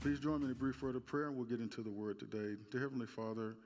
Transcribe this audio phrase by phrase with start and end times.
[0.00, 2.20] Please join me in a brief word of prayer and we'll get into the word
[2.20, 2.54] today.
[2.70, 3.56] Dear Heavenly Father,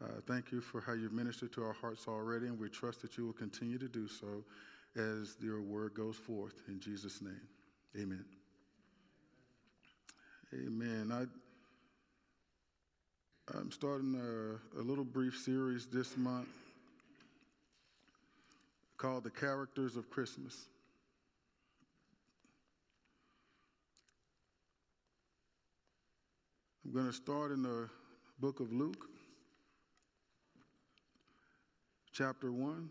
[0.00, 3.18] uh, thank you for how you've ministered to our hearts already, and we trust that
[3.18, 4.44] you will continue to do so
[4.94, 6.54] as your word goes forth.
[6.68, 7.40] In Jesus' name,
[7.96, 8.24] amen.
[10.54, 11.10] Amen.
[11.10, 11.24] I,
[13.58, 16.46] I'm starting a, a little brief series this month
[18.98, 20.66] called The Characters of Christmas.
[26.92, 27.88] I'm going to start in the
[28.38, 29.06] book of Luke,
[32.12, 32.90] chapter 1.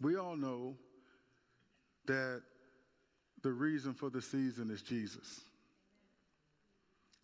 [0.00, 0.76] We all know
[2.06, 2.40] that
[3.42, 5.42] the reason for the season is Jesus.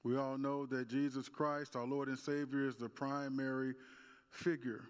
[0.04, 3.72] We all know that Jesus Christ, our Lord and Savior, is the primary
[4.28, 4.82] figure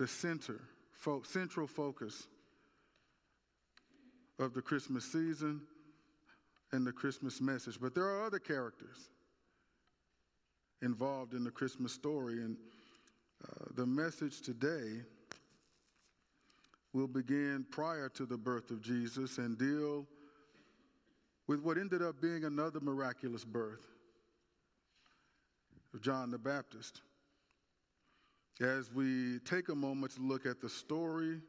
[0.00, 0.58] the center,
[0.92, 2.26] fo- central focus
[4.38, 5.60] of the Christmas season
[6.72, 7.78] and the Christmas message.
[7.78, 8.96] But there are other characters
[10.80, 12.56] involved in the Christmas story, and
[13.44, 15.02] uh, the message today
[16.94, 20.06] will begin prior to the birth of Jesus and deal
[21.46, 23.86] with what ended up being another miraculous birth
[25.92, 27.02] of John the Baptist
[28.60, 31.40] as we take a moment to look at the story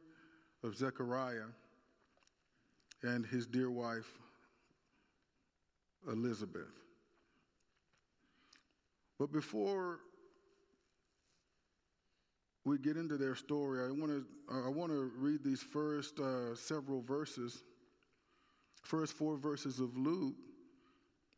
[0.64, 1.50] of Zechariah
[3.02, 4.10] and his dear wife,
[6.10, 6.72] Elizabeth.
[9.18, 10.00] But before
[12.64, 16.54] we get into their story, I want to I want to read these first uh,
[16.54, 17.62] several verses,
[18.82, 20.34] first four verses of Luke,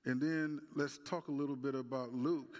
[0.04, 2.56] and then let's talk a little bit about Luke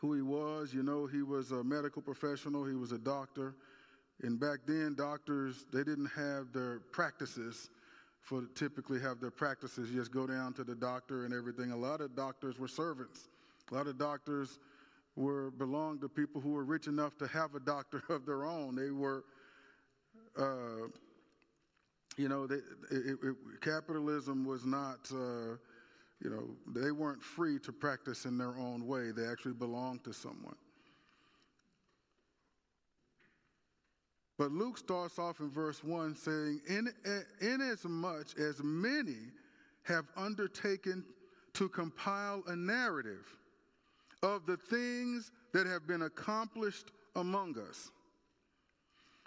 [0.00, 0.72] who he was.
[0.72, 3.54] You know, he was a medical professional, he was a doctor.
[4.22, 7.70] And back then, doctors, they didn't have their practices
[8.22, 9.90] for typically have their practices.
[9.90, 11.70] Just go down to the doctor and everything.
[11.70, 13.28] A lot of doctors were servants.
[13.70, 14.58] A lot of doctors
[15.16, 18.74] were belonged to people who were rich enough to have a doctor of their own.
[18.74, 19.24] They were,
[20.38, 20.88] uh,
[22.16, 22.56] you know, they,
[22.90, 24.98] it, it, capitalism was not.
[25.12, 25.56] Uh,
[26.22, 29.10] you know, they weren't free to practice in their own way.
[29.10, 30.56] They actually belonged to someone.
[34.38, 36.88] But Luke starts off in verse 1 saying, in,
[37.40, 39.30] Inasmuch as many
[39.84, 41.04] have undertaken
[41.54, 43.26] to compile a narrative
[44.22, 47.90] of the things that have been accomplished among us,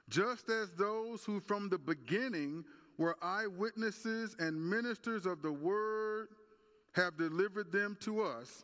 [0.09, 2.63] just as those who from the beginning
[2.97, 6.27] were eyewitnesses and ministers of the word
[6.93, 8.63] have delivered them to us,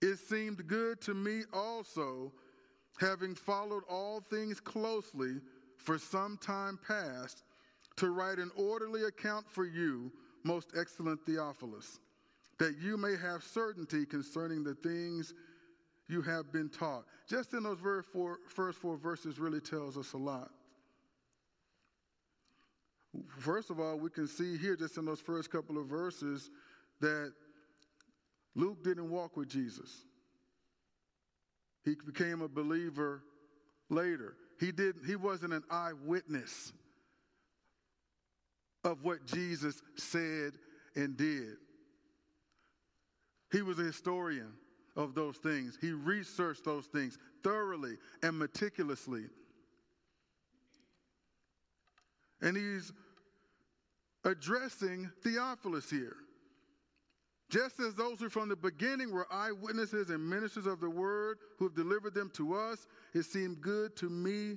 [0.00, 2.32] it seemed good to me also,
[3.00, 5.40] having followed all things closely
[5.76, 7.44] for some time past,
[7.96, 10.10] to write an orderly account for you,
[10.44, 12.00] most excellent Theophilus,
[12.58, 15.34] that you may have certainty concerning the things
[16.08, 17.04] you have been taught.
[17.28, 20.50] Just in those very four, first four verses really tells us a lot.
[23.38, 26.50] First of all, we can see here just in those first couple of verses
[27.02, 27.32] that
[28.54, 29.90] Luke didn't walk with Jesus.
[31.84, 33.22] He became a believer
[33.90, 34.36] later.
[34.58, 36.72] He didn't he wasn't an eyewitness
[38.84, 40.52] of what Jesus said
[40.96, 41.56] and did.
[43.50, 44.52] He was a historian
[44.96, 45.76] of those things.
[45.80, 49.24] He researched those things thoroughly and meticulously.
[52.40, 52.92] And he's
[54.24, 56.16] addressing Theophilus here.
[57.52, 61.66] Just as those who from the beginning were eyewitnesses and ministers of the word who
[61.66, 64.56] have delivered them to us, it seemed good to me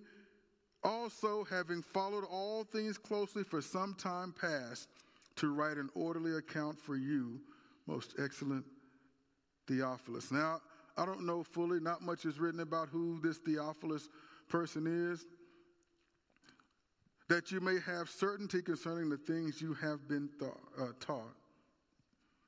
[0.81, 4.87] also, having followed all things closely for some time past,
[5.35, 7.41] to write an orderly account for you,
[7.87, 8.64] most excellent
[9.67, 10.31] Theophilus.
[10.31, 10.61] Now,
[10.96, 14.08] I don't know fully, not much is written about who this Theophilus
[14.47, 15.25] person is,
[17.28, 21.35] that you may have certainty concerning the things you have been uh, taught.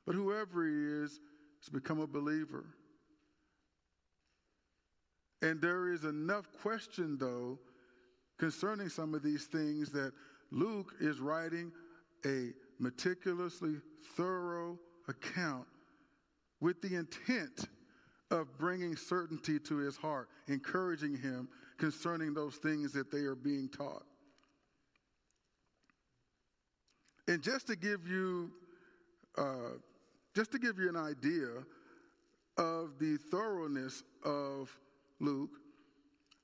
[0.07, 1.19] But whoever he is,
[1.59, 2.65] has become a believer.
[5.41, 7.59] And there is enough question, though,
[8.39, 10.13] concerning some of these things that
[10.49, 11.73] Luke is writing
[12.25, 13.75] a meticulously
[14.15, 15.67] thorough account
[16.61, 17.67] with the intent
[18.31, 23.67] of bringing certainty to his heart, encouraging him concerning those things that they are being
[23.69, 24.03] taught.
[27.27, 28.51] And just to give you
[29.37, 29.73] uh,
[30.37, 31.47] just to give you an idea
[32.59, 34.71] of the thoroughness of
[35.19, 35.49] Luke,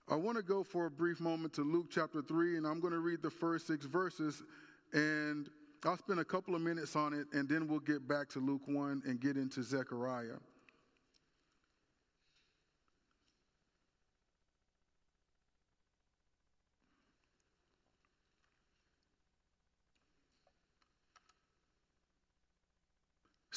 [0.09, 2.93] I want to go for a brief moment to Luke chapter 3, and I'm going
[2.93, 4.41] to read the first six verses,
[4.93, 5.47] and
[5.85, 8.63] I'll spend a couple of minutes on it, and then we'll get back to Luke
[8.65, 10.39] 1 and get into Zechariah.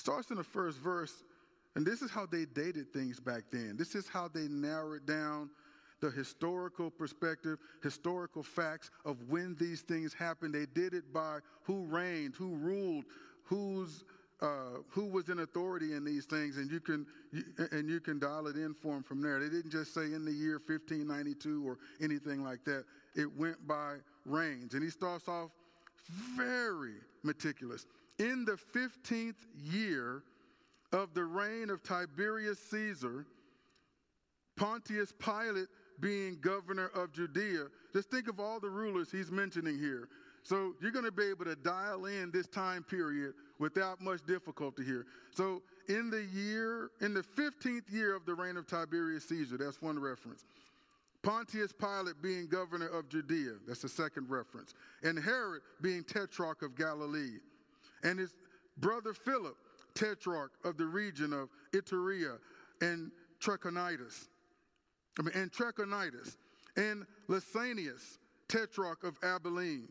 [0.07, 1.25] Starts in the first verse,
[1.75, 3.75] and this is how they dated things back then.
[3.77, 5.51] This is how they narrowed down
[6.01, 10.55] the historical perspective, historical facts of when these things happened.
[10.55, 13.07] They did it by who reigned, who ruled,
[13.43, 14.05] who's
[14.41, 17.43] uh, who was in authority in these things, and you can you,
[17.73, 19.41] and you can dial it in for them from there.
[19.41, 22.85] They didn't just say in the year 1592 or anything like that.
[23.17, 25.51] It went by reigns, and he starts off
[26.37, 26.95] very
[27.25, 27.87] meticulous
[28.19, 30.23] in the 15th year
[30.93, 33.27] of the reign of Tiberius Caesar,
[34.57, 35.69] Pontius Pilate
[36.01, 37.67] being governor of Judea.
[37.93, 40.09] Just think of all the rulers he's mentioning here.
[40.43, 44.85] So you're going to be able to dial in this time period without much difficulty
[44.85, 45.05] here.
[45.35, 49.83] So in the year, in the 15th year of the reign of Tiberius Caesar, that's
[49.83, 50.45] one reference.
[51.23, 54.75] Pontius Pilate being governor of Judea, that's the second reference.
[55.03, 57.39] And Herod being tetrarch of Galilee
[58.03, 58.35] and his
[58.77, 59.57] brother Philip,
[59.95, 62.39] tetrarch of the region of Iturea
[62.81, 63.11] and
[63.41, 64.29] Trachonitis,
[65.19, 66.37] I mean, and Trachonitis,
[66.77, 69.89] and Lysanias, tetrarch of Abilene,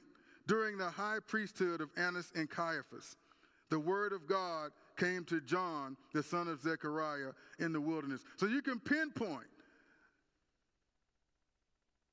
[0.48, 3.16] during the high priesthood of Annas and Caiaphas.
[3.70, 8.22] The word of God came to John, the son of Zechariah, in the wilderness.
[8.38, 9.48] So you can pinpoint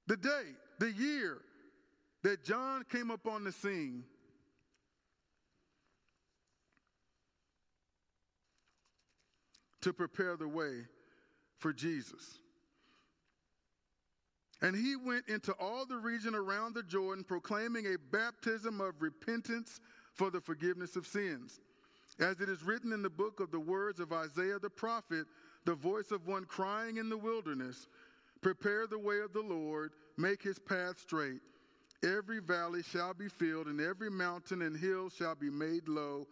[0.07, 0.45] the day,
[0.79, 1.39] the year
[2.23, 4.05] that John came up on the scene
[9.83, 10.87] to prepare the way
[11.59, 12.39] for Jesus.
[14.63, 19.81] And he went into all the region around the Jordan, proclaiming a baptism of repentance
[20.15, 21.61] for the forgiveness of sins.
[22.21, 25.27] As it is written in the book of the words of Isaiah the prophet,
[25.65, 27.89] the voice of one crying in the wilderness,
[28.41, 31.41] Prepare the way of the Lord, make his path straight.
[32.05, 36.27] Every valley shall be filled, and every mountain and hill shall be made low,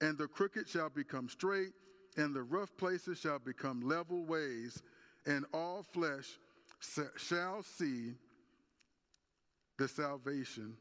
[0.00, 1.72] and the crooked shall become straight,
[2.16, 4.82] and the rough places shall become level ways,
[5.26, 6.38] and all flesh
[7.16, 8.14] shall see
[9.78, 10.76] the salvation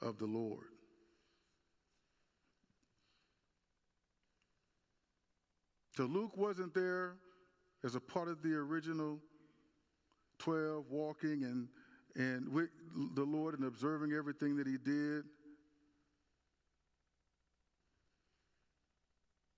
[0.00, 0.66] of the Lord.
[5.96, 7.16] So Luke wasn't there
[7.84, 9.18] as a part of the original
[10.38, 11.68] 12 walking and
[12.16, 12.70] and with
[13.14, 15.24] the Lord and observing everything that he did.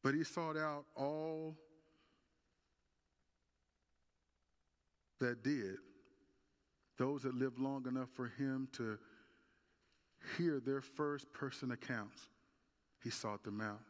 [0.02, 1.56] But he sought out all
[5.20, 5.76] that did,
[6.98, 8.98] those that lived long enough for him to
[10.36, 12.28] hear their first person accounts.
[13.02, 13.80] He sought them out.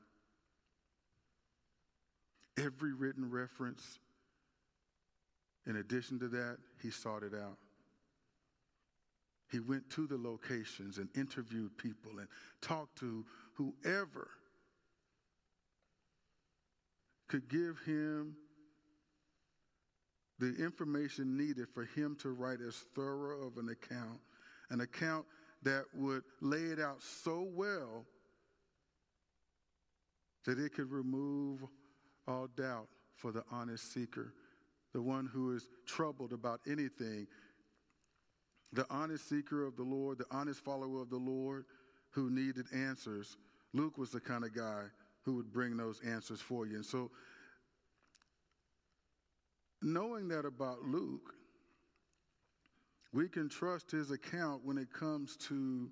[2.58, 3.98] Every written reference,
[5.66, 7.56] in addition to that, he sought it out.
[9.50, 12.28] He went to the locations and interviewed people and
[12.60, 14.28] talked to whoever
[17.32, 18.36] could give him
[20.38, 24.20] the information needed for him to write as thorough of an account,
[24.68, 25.24] an account
[25.62, 28.04] that would lay it out so well
[30.44, 31.60] that it could remove
[32.28, 34.34] all doubt for the honest seeker,
[34.92, 37.26] the one who is troubled about anything,
[38.74, 41.64] the honest seeker of the Lord, the honest follower of the Lord
[42.10, 43.38] who needed answers.
[43.72, 44.82] Luke was the kind of guy
[45.24, 46.76] who would bring those answers for you.
[46.76, 47.10] And so,
[49.80, 51.34] knowing that about Luke,
[53.12, 55.90] we can trust his account when it comes to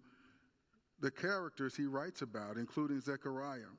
[1.01, 3.73] the characters he writes about, including Zechariah.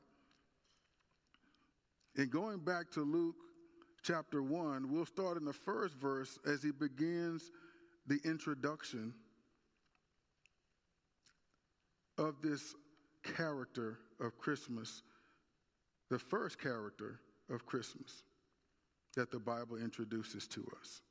[2.18, 3.36] And going back to Luke
[4.04, 7.52] chapter 1, we'll start in the first verse as he begins
[8.08, 9.14] the introduction
[12.18, 12.76] of this
[13.24, 15.04] character of Christmas
[16.12, 18.24] the first character of Christmas
[19.16, 21.02] that the Bible introduces to us.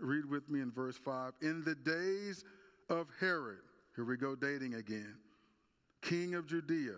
[0.00, 1.34] Read with me in verse 5.
[1.42, 2.42] In the days
[2.88, 3.58] of Herod,
[3.94, 5.14] here we go dating again,
[6.00, 6.96] king of Judea,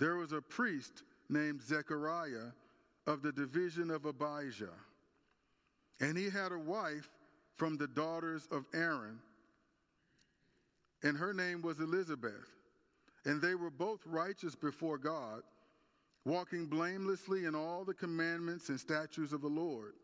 [0.00, 2.52] there was a priest named Zechariah
[3.06, 4.72] of the division of Abijah.
[6.00, 7.10] And he had a wife
[7.56, 9.18] from the daughters of Aaron,
[11.02, 12.48] and her name was Elizabeth.
[13.26, 15.42] And they were both righteous before God
[16.24, 19.94] walking blamelessly in all the commandments and statutes of the Lord.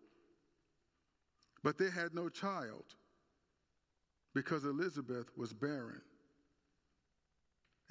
[1.62, 2.84] But they had no child
[4.34, 6.02] because Elizabeth was barren,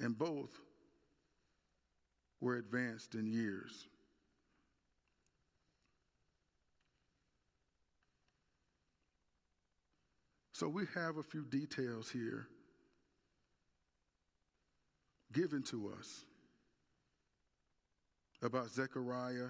[0.00, 0.50] and both
[2.40, 3.86] were advanced in years.
[10.52, 12.48] So we have a few details here
[15.32, 16.24] given to us
[18.42, 19.48] about Zechariah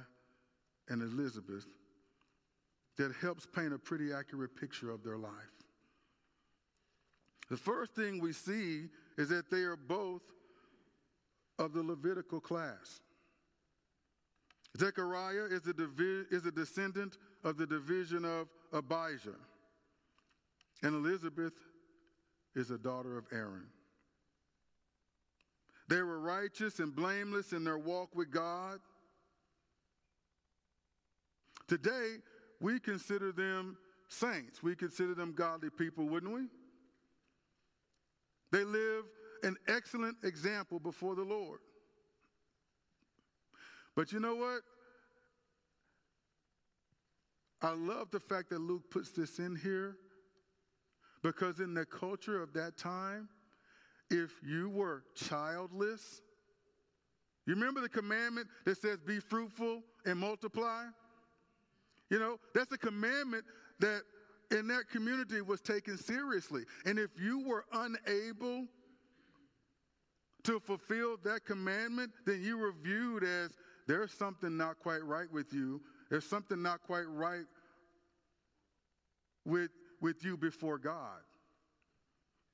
[0.89, 1.67] and Elizabeth
[2.97, 5.33] that helps paint a pretty accurate picture of their life.
[7.51, 10.23] The first thing we see is that they are both
[11.59, 13.01] of the Levitical class.
[14.77, 19.35] Zechariah is a, divi- is a descendant of the division of Abijah,
[20.83, 21.55] and Elizabeth
[22.55, 23.67] is a daughter of Aaron.
[25.89, 28.81] They were righteous and blameless in their walk with God.
[31.67, 32.17] Today,
[32.61, 33.77] we consider them
[34.09, 34.63] saints.
[34.63, 36.47] We consider them godly people, wouldn't we?
[38.51, 39.05] They live
[39.43, 41.61] an excellent example before the Lord.
[43.95, 44.61] But you know what?
[47.61, 49.97] I love the fact that Luke puts this in here
[51.23, 53.29] because in the culture of that time,
[54.11, 56.23] if you were childless,
[57.47, 60.85] you remember the commandment that says, be fruitful and multiply?
[62.11, 63.45] You know, that's a commandment
[63.81, 64.03] that
[64.51, 66.65] in that community was taken seriously.
[66.87, 68.67] And if you were unable
[70.45, 73.51] to fulfill that commandment, then you were viewed as
[73.87, 75.81] there's something not quite right with you.
[76.11, 77.45] There's something not quite right
[79.45, 81.21] with, with you before God.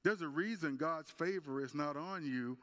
[0.04, 2.58] There's a reason God's favor is not on you.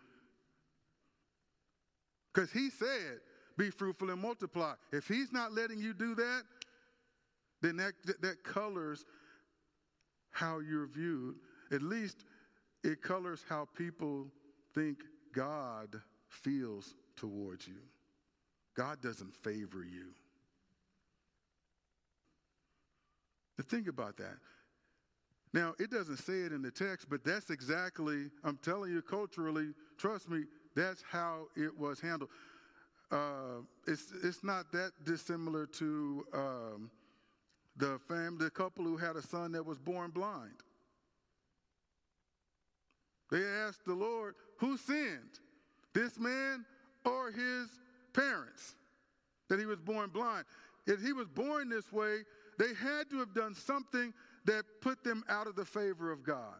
[2.33, 3.19] Because He said,
[3.57, 4.75] be fruitful and multiply.
[4.93, 6.43] If He's not letting you do that,
[7.61, 9.05] then that, that colors
[10.31, 11.35] how you're viewed.
[11.71, 12.23] At least
[12.83, 14.27] it colors how people
[14.73, 14.99] think
[15.33, 17.81] God feels towards you.
[18.75, 20.13] God doesn't favor you.
[23.57, 24.37] Now think about that.
[25.53, 29.73] Now, it doesn't say it in the text, but that's exactly, I'm telling you culturally,
[29.97, 30.43] trust me,
[30.75, 32.29] that's how it was handled.
[33.11, 36.91] Uh, it's, it's not that dissimilar to um,
[37.75, 40.53] the family, the couple who had a son that was born blind.
[43.29, 45.39] They asked the Lord, who sinned,
[45.93, 46.65] this man
[47.05, 47.67] or his
[48.13, 48.75] parents,
[49.49, 50.45] that he was born blind?
[50.87, 52.19] If he was born this way,
[52.57, 54.13] they had to have done something
[54.45, 56.57] that put them out of the favor of God.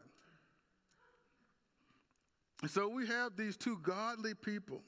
[2.67, 4.81] So we have these two godly people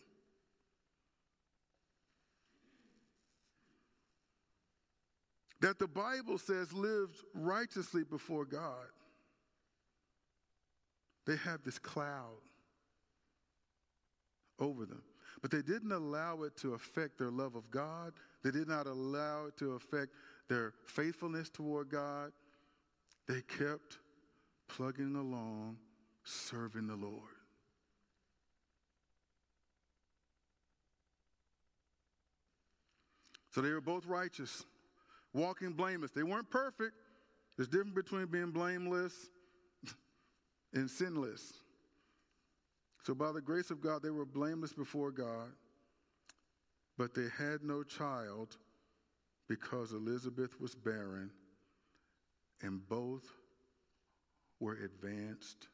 [5.61, 8.87] that the Bible says lived righteously before God.
[11.25, 12.41] They have this cloud
[14.59, 15.01] over them.
[15.41, 18.13] But they didn't allow it to affect their love of God.
[18.43, 20.11] They did not allow it to affect
[20.47, 22.31] their faithfulness toward God.
[23.27, 23.99] They kept
[24.67, 25.77] plugging along,
[26.23, 27.21] serving the Lord.
[33.51, 34.65] So they were both righteous
[35.33, 36.11] walking blameless.
[36.11, 36.93] They weren't perfect.
[37.55, 39.13] There's difference between being blameless
[40.73, 41.53] and sinless.
[43.03, 45.51] So by the grace of God, they were blameless before God,
[46.97, 48.57] but they had no child
[49.47, 51.29] because Elizabeth was barren,
[52.63, 53.27] and both
[54.59, 55.67] were advanced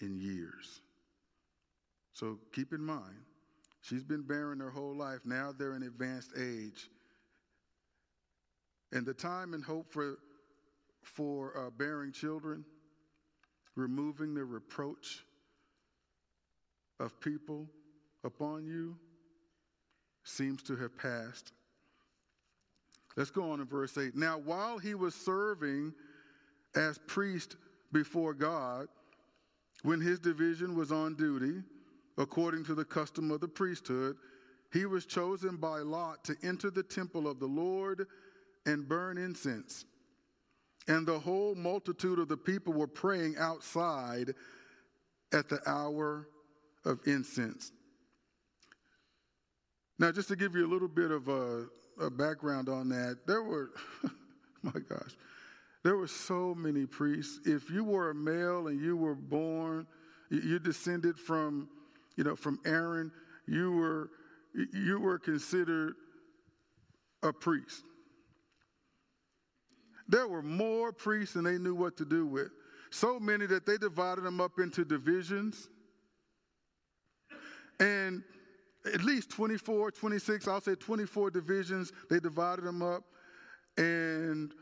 [0.00, 0.80] in years.
[2.12, 3.16] So keep in mind,
[3.82, 5.20] she's been barren her whole life.
[5.24, 6.88] Now they're in advanced age.
[8.92, 10.18] And the time and hope for,
[11.02, 12.64] for uh, bearing children,
[13.74, 15.24] removing the reproach
[17.00, 17.68] of people
[18.22, 18.96] upon you,
[20.22, 21.52] seems to have passed.
[23.16, 24.16] Let's go on in verse 8.
[24.16, 25.94] Now, while he was serving
[26.74, 27.56] as priest
[27.92, 28.88] before God,
[29.82, 31.62] when his division was on duty,
[32.18, 34.16] according to the custom of the priesthood,
[34.72, 38.06] he was chosen by Lot to enter the temple of the Lord
[38.66, 39.84] and burn incense.
[40.88, 44.34] And the whole multitude of the people were praying outside
[45.32, 46.28] at the hour
[46.84, 47.72] of incense.
[49.98, 51.66] Now, just to give you a little bit of a,
[52.00, 53.70] a background on that, there were,
[54.62, 55.16] my gosh,
[55.82, 57.40] there were so many priests.
[57.44, 59.86] If you were a male and you were born,
[60.30, 61.68] you descended from,
[62.16, 63.12] you know, from Aaron,
[63.46, 64.10] you were,
[64.72, 65.94] you were considered
[67.22, 67.84] a priest.
[70.08, 72.50] there were more priests than they knew what to do with.
[72.90, 75.68] So many that they divided them up into divisions.
[77.80, 78.22] And
[78.92, 83.04] at least 24, 26, I'll say 24 divisions, they divided them up.
[83.76, 84.52] And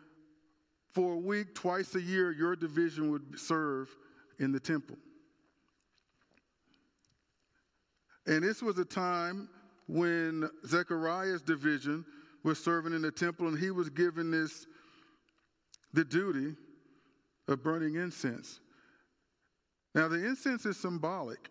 [0.92, 3.94] for a week, twice a year, your division would serve
[4.38, 4.96] in the temple.
[8.26, 9.48] And this was a time
[9.88, 12.04] when Zechariah's division
[12.44, 14.66] was serving in the temple, and he was given this
[15.92, 16.54] the duty
[17.48, 18.60] of burning incense.
[19.94, 21.50] Now, the incense is symbolic.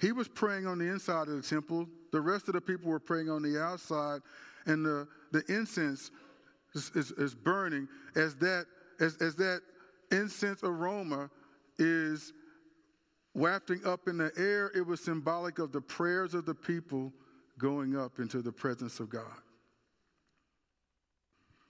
[0.00, 3.00] He was praying on the inside of the temple, the rest of the people were
[3.00, 4.20] praying on the outside,
[4.66, 6.10] and the, the incense
[6.74, 8.66] is, is, is burning as that,
[8.98, 9.60] as, as that
[10.10, 11.30] incense aroma
[11.78, 12.32] is
[13.34, 14.70] wafting up in the air.
[14.74, 17.12] It was symbolic of the prayers of the people
[17.58, 19.24] going up into the presence of God.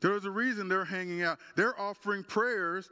[0.00, 1.38] There's a reason they're hanging out.
[1.56, 2.88] They're offering prayers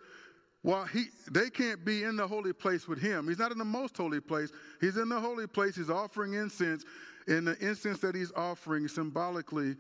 [0.69, 3.27] while he they can't be in the holy place with him.
[3.27, 4.53] He's not in the most holy place.
[4.83, 5.75] He's in the holy place.
[5.75, 6.85] He's offering incense.
[7.27, 9.77] And the incense that he's offering symbolically,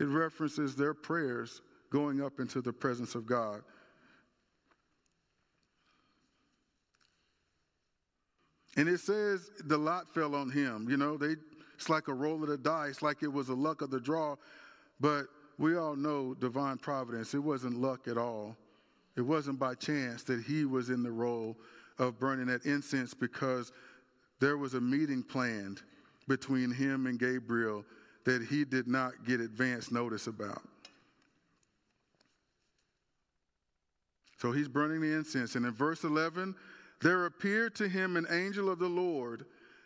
[0.00, 3.60] it references their prayers going up into the presence of God.
[8.78, 10.88] And it says the lot fell on him.
[10.88, 11.36] You know, they
[11.74, 14.36] it's like a roll of the dice, like it was a luck of the draw.
[15.00, 15.26] But
[15.58, 17.34] we all know divine providence.
[17.34, 18.56] It wasn't luck at all.
[19.16, 21.56] It wasn't by chance that he was in the role
[21.98, 23.72] of burning that incense because
[24.40, 25.82] there was a meeting planned
[26.28, 27.84] between him and Gabriel
[28.24, 30.62] that he did not get advance notice about.
[34.38, 35.54] So he's burning the incense.
[35.54, 36.54] And in verse 11,
[37.00, 39.44] there appeared to him an angel of the Lord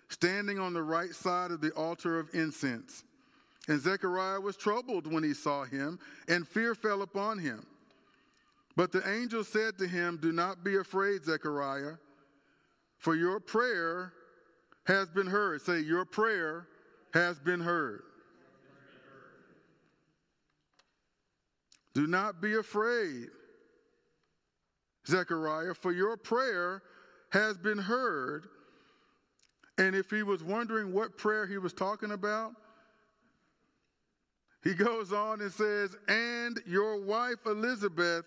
[0.08, 3.04] standing on the right side of the altar of incense.
[3.68, 7.66] And Zechariah was troubled when he saw him, and fear fell upon him.
[8.76, 11.94] But the angel said to him, Do not be afraid, Zechariah,
[12.98, 14.12] for your prayer
[14.84, 15.62] has been heard.
[15.62, 16.68] Say, Your prayer
[17.14, 18.02] has been heard.
[21.94, 23.28] Do not be afraid,
[25.06, 26.82] Zechariah, for your prayer
[27.30, 28.48] has been heard.
[29.78, 32.52] And if he was wondering what prayer he was talking about,
[34.62, 38.26] he goes on and says, And your wife Elizabeth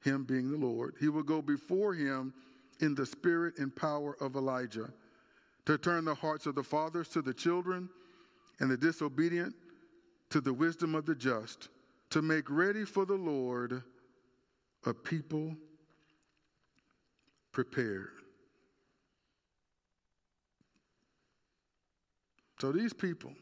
[0.00, 2.32] him being the Lord, he will go before him
[2.80, 4.90] in the spirit and power of Elijah
[5.66, 7.88] to turn the hearts of the fathers to the children
[8.60, 9.54] and the disobedient
[10.30, 11.68] to the wisdom of the just,
[12.10, 13.82] to make ready for the Lord
[14.84, 15.54] a people
[17.52, 18.12] prepared.
[22.60, 23.32] So these people,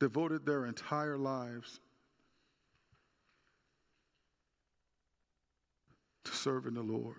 [0.00, 1.78] devoted their entire lives
[6.30, 7.16] to serving the Lord.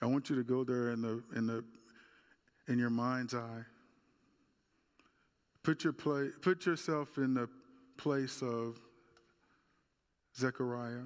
[0.00, 1.64] I want you to go there in the in the
[2.68, 3.64] in your mind's eye.
[5.62, 7.48] Put your play, put yourself in the
[7.96, 8.80] place of
[10.36, 11.04] Zechariah.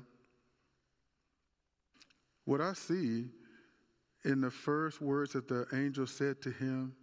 [2.46, 3.26] What I see
[4.24, 6.94] in the first words that the angel said to him,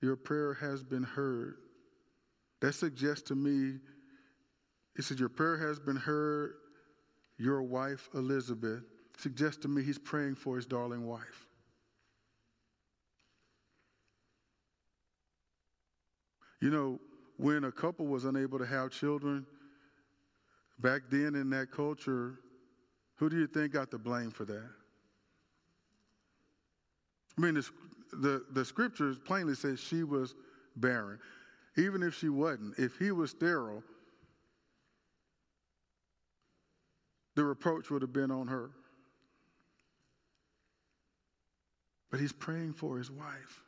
[0.00, 1.56] Your prayer has been heard.
[2.60, 3.78] That suggests to me,
[4.96, 6.54] he said, Your prayer has been heard.
[7.38, 8.82] Your wife, Elizabeth,
[9.16, 11.46] suggests to me he's praying for his darling wife.
[16.60, 17.00] You know,
[17.38, 19.46] when a couple was unable to have children,
[20.78, 22.38] back then in that culture,
[23.16, 24.70] who do you think got the blame for that?
[27.38, 27.70] I mean, the,
[28.12, 30.34] the, the scriptures plainly say she was
[30.76, 31.18] barren.
[31.76, 33.82] Even if she wasn't, if he was sterile,
[37.36, 38.70] the reproach would have been on her.
[42.10, 43.62] But he's praying for his wife.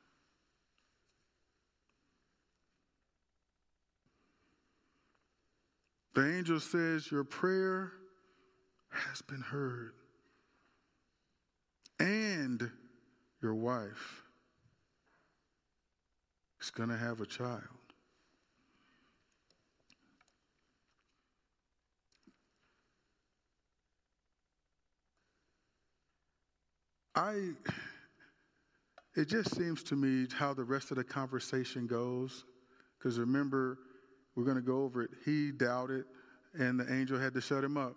[6.15, 7.93] The angel says, Your prayer
[8.91, 9.95] has been heard.
[11.99, 12.71] And
[13.41, 14.25] your wife
[16.61, 17.82] is going to have a child.
[27.15, 27.51] I,
[29.15, 32.45] it just seems to me how the rest of the conversation goes.
[32.99, 33.79] Because remember,
[34.35, 35.11] we're going to go over it.
[35.25, 36.05] He doubted,
[36.59, 37.97] and the angel had to shut him up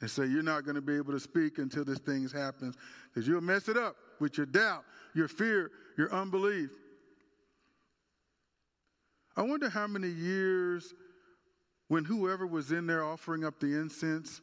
[0.00, 2.76] and say, You're not going to be able to speak until this thing happens
[3.12, 6.70] because you'll mess it up with your doubt, your fear, your unbelief.
[9.36, 10.94] I wonder how many years
[11.88, 14.40] when whoever was in there offering up the incense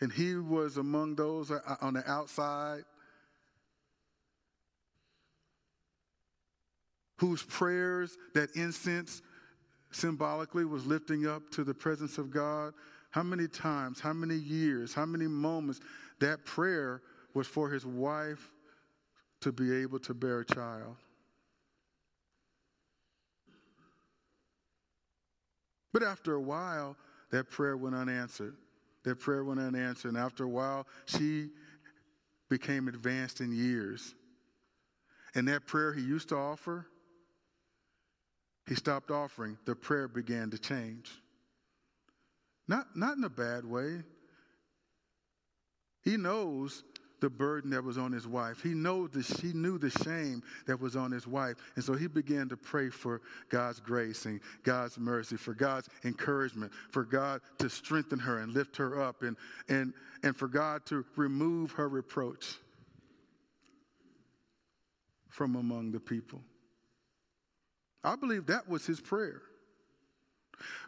[0.00, 2.84] and he was among those uh, uh, on the outside
[7.18, 9.22] whose prayers, that incense
[9.92, 12.74] symbolically was lifting up to the presence of God.
[13.10, 15.80] How many times, how many years, how many moments
[16.18, 17.00] that prayer
[17.32, 18.50] was for his wife
[19.44, 20.96] to be able to bear a child.
[25.92, 26.96] But after a while,
[27.30, 28.56] that prayer went unanswered.
[29.04, 30.14] That prayer went unanswered.
[30.14, 31.50] And after a while, she
[32.48, 34.14] became advanced in years.
[35.34, 36.86] And that prayer he used to offer,
[38.66, 39.58] he stopped offering.
[39.66, 41.10] The prayer began to change.
[42.66, 44.02] Not, not in a bad way.
[46.02, 46.82] He knows
[47.20, 48.62] the burden that was on his wife.
[48.62, 51.56] He knows that she knew the shame that was on his wife.
[51.76, 56.72] And so he began to pray for God's grace and God's mercy, for God's encouragement,
[56.90, 59.36] for God to strengthen her and lift her up, and,
[59.68, 62.56] and, and for God to remove her reproach
[65.28, 66.42] from among the people.
[68.02, 69.42] I believe that was his prayer.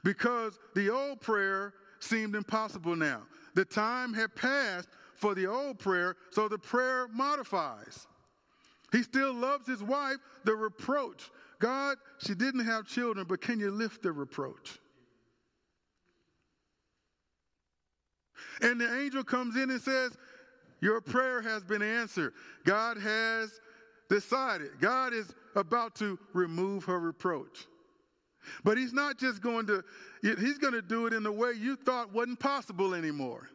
[0.05, 3.23] Because the old prayer seemed impossible now.
[3.55, 8.07] The time had passed for the old prayer, so the prayer modifies.
[8.93, 11.31] He still loves his wife, the reproach.
[11.59, 14.79] God, she didn't have children, but can you lift the reproach?
[18.61, 20.17] And the angel comes in and says,
[20.81, 22.33] Your prayer has been answered.
[22.65, 23.61] God has
[24.09, 24.81] decided.
[24.81, 27.67] God is about to remove her reproach.
[28.65, 29.83] But he's not just going to,
[30.23, 33.49] he's going to do it in a way you thought wasn't possible anymore.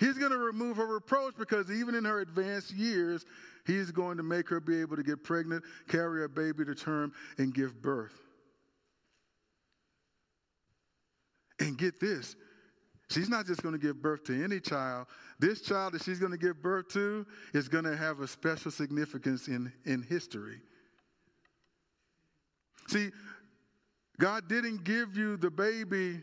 [0.00, 3.26] He's going to remove her reproach because even in her advanced years,
[3.66, 7.12] he's going to make her be able to get pregnant, carry a baby to term,
[7.36, 8.18] and give birth.
[11.60, 12.34] And get this,
[13.10, 15.06] she's not just going to give birth to any child.
[15.38, 18.70] This child that she's going to give birth to is going to have a special
[18.70, 20.62] significance in, in history.
[22.88, 23.10] See,
[24.18, 26.22] God didn't give you the baby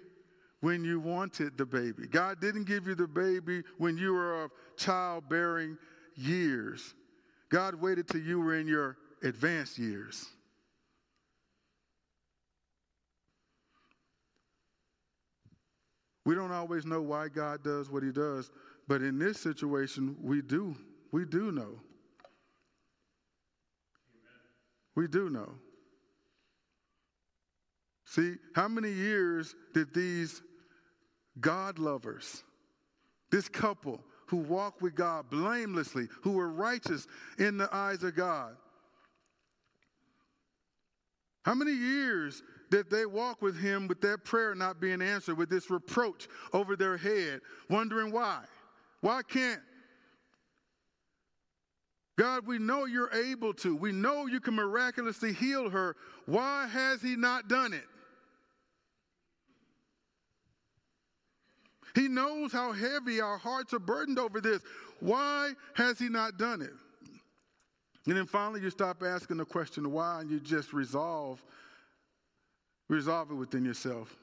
[0.61, 2.07] when you wanted the baby.
[2.07, 5.77] God didn't give you the baby when you were of childbearing
[6.15, 6.95] years.
[7.49, 10.27] God waited till you were in your advanced years.
[16.25, 18.51] We don't always know why God does what he does,
[18.87, 20.75] but in this situation, we do.
[21.13, 21.61] We do know.
[21.61, 21.79] Amen.
[24.95, 25.53] We do know.
[28.03, 30.41] See, how many years did these
[31.39, 32.43] God lovers,
[33.31, 38.55] this couple who walk with God blamelessly, who were righteous in the eyes of God,
[41.43, 45.49] how many years did they walk with him with their prayer not being answered, with
[45.49, 48.41] this reproach over their head, wondering why?
[48.99, 49.61] Why can't
[52.17, 53.75] God, we know you're able to.
[53.75, 55.95] We know you can miraculously heal her.
[56.25, 57.85] Why has he not done it?
[61.95, 64.61] He knows how heavy our hearts are burdened over this.
[64.99, 66.73] Why has He not done it?
[68.07, 71.43] And then finally, you stop asking the question why and you just resolve,
[72.87, 74.15] resolve it within yourself.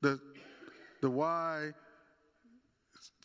[0.00, 0.18] The,
[1.02, 1.72] the why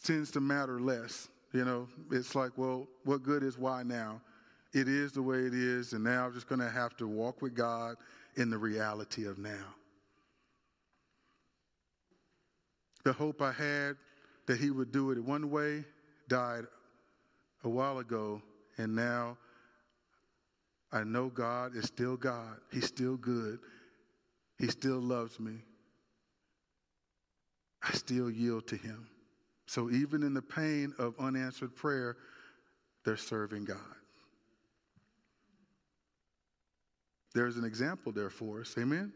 [0.03, 1.30] tends to matter less.
[1.53, 4.21] You know, it's like, well, what good is why now?
[4.73, 7.41] It is the way it is, and now I'm just going to have to walk
[7.41, 7.95] with God
[8.36, 9.73] in the reality of now.
[13.07, 13.95] The hope I had
[14.47, 15.85] that he would do it one way
[16.27, 16.65] died
[17.63, 18.41] a while ago,
[18.77, 19.37] and now
[20.91, 22.57] I know God is still God.
[22.69, 23.59] He's still good.
[24.59, 25.53] He still loves me.
[27.81, 29.07] I still yield to him.
[29.67, 32.17] So even in the pain of unanswered prayer,
[33.05, 33.77] they're serving God.
[37.33, 38.75] There's an example there for us.
[38.77, 39.13] Amen?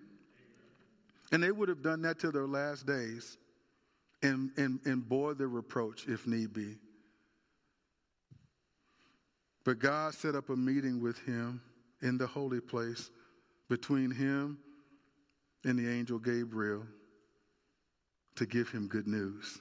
[1.33, 3.37] And they would have done that till their last days
[4.23, 6.77] and, and, and bore the reproach if need be.
[9.63, 11.61] But God set up a meeting with him
[12.01, 13.11] in the holy place
[13.69, 14.57] between him
[15.63, 16.83] and the angel Gabriel
[18.35, 19.59] to give him good news.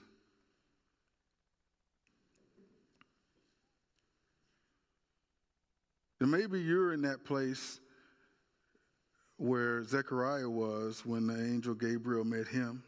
[6.21, 7.81] And maybe you're in that place
[9.39, 12.83] where Zechariah was when the angel Gabriel met him.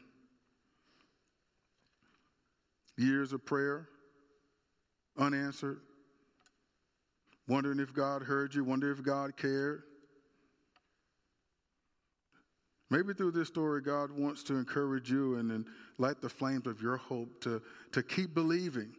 [3.03, 3.88] Years of prayer,
[5.19, 5.81] unanswered,
[7.49, 9.83] wondering if God heard you, wondering if God cared.
[12.91, 15.67] Maybe through this story, God wants to encourage you and, and
[15.99, 17.61] light the flames of your hope to,
[17.91, 18.95] to keep believing,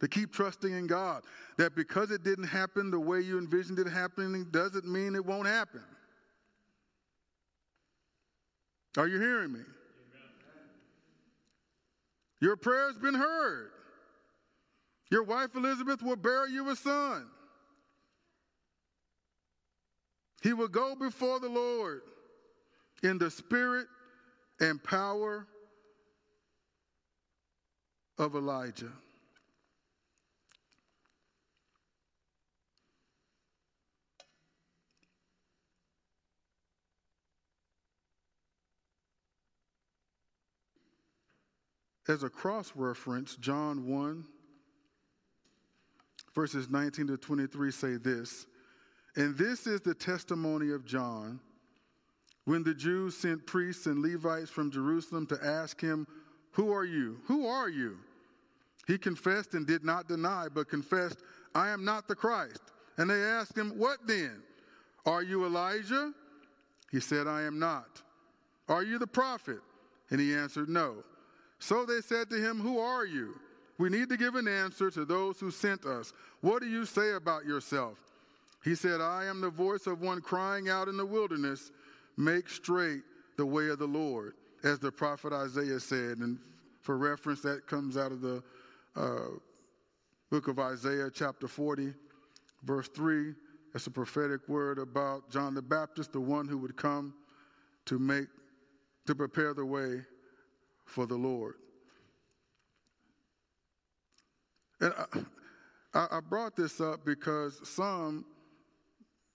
[0.00, 1.22] to keep trusting in God.
[1.58, 5.46] That because it didn't happen the way you envisioned it happening doesn't mean it won't
[5.46, 5.84] happen.
[8.96, 9.60] Are you hearing me?
[12.40, 13.70] Your prayer's been heard.
[15.10, 17.26] Your wife Elizabeth will bear you a son.
[20.42, 22.02] He will go before the Lord
[23.02, 23.86] in the spirit
[24.60, 25.46] and power
[28.18, 28.92] of Elijah.
[42.08, 44.24] As a cross reference, John 1,
[46.34, 48.46] verses 19 to 23 say this
[49.14, 51.40] And this is the testimony of John
[52.46, 56.06] when the Jews sent priests and Levites from Jerusalem to ask him,
[56.52, 57.18] Who are you?
[57.26, 57.98] Who are you?
[58.86, 61.18] He confessed and did not deny, but confessed,
[61.54, 62.62] I am not the Christ.
[62.96, 64.42] And they asked him, What then?
[65.04, 66.14] Are you Elijah?
[66.90, 68.02] He said, I am not.
[68.66, 69.60] Are you the prophet?
[70.10, 71.04] And he answered, No.
[71.58, 73.34] So they said to him, Who are you?
[73.78, 76.12] We need to give an answer to those who sent us.
[76.40, 77.96] What do you say about yourself?
[78.64, 81.70] He said, I am the voice of one crying out in the wilderness,
[82.16, 83.02] Make straight
[83.36, 86.18] the way of the Lord, as the prophet Isaiah said.
[86.18, 86.38] And
[86.80, 88.42] for reference, that comes out of the
[88.96, 89.28] uh,
[90.28, 91.94] book of Isaiah, chapter 40,
[92.64, 93.34] verse 3.
[93.72, 97.14] That's a prophetic word about John the Baptist, the one who would come
[97.84, 98.26] to make,
[99.06, 100.02] to prepare the way
[100.88, 101.54] for the Lord.
[104.80, 104.92] And
[105.94, 108.24] I, I brought this up because some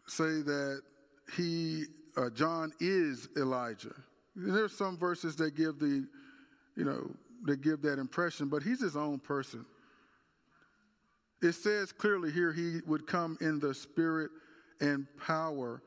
[0.08, 0.82] say that
[1.36, 1.86] he
[2.18, 3.96] uh, John is Elijah.
[4.36, 6.06] There's some verses that give the,
[6.76, 7.12] you know,
[7.46, 9.66] that give that impression, but he's his own person.
[11.42, 14.32] It says clearly here he would come in the spirit
[14.80, 15.82] and power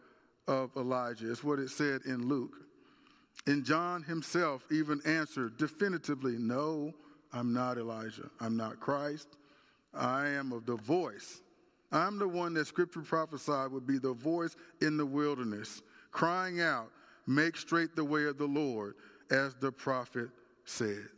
[0.47, 1.31] of Elijah.
[1.31, 2.66] It's what it said in Luke.
[3.47, 6.93] And John himself even answered definitively, No,
[7.33, 8.31] I'm not Elijah.
[8.41, 9.29] I'm not Christ.
[9.95, 11.41] I am of the voice.
[11.93, 15.83] I'm the one that scripture prophesied would be the voice in the wilderness
[16.17, 16.91] crying out,
[17.27, 18.95] Make straight the way of the Lord,
[19.31, 20.31] as the prophet
[20.65, 21.09] said.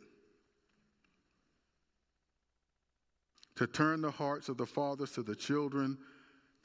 [3.55, 5.97] To turn the hearts of the fathers to the children,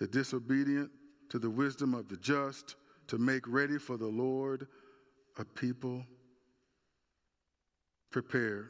[0.01, 0.91] the disobedient
[1.29, 2.75] to the wisdom of the just,
[3.09, 4.67] to make ready for the Lord
[5.39, 6.05] a people
[8.11, 8.69] prepared.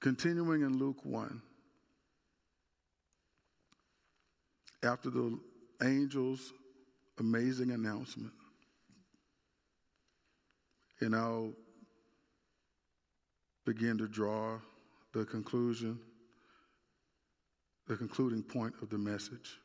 [0.00, 1.42] Continuing in Luke 1.
[4.82, 5.38] After the
[5.82, 6.52] angels
[7.18, 8.32] amazing announcement.
[11.00, 11.52] And I'll
[13.64, 14.58] begin to draw
[15.12, 15.98] the conclusion,
[17.86, 19.58] the concluding point of the message.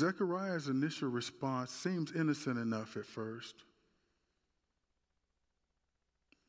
[0.00, 3.54] Zechariah's initial response seems innocent enough at first.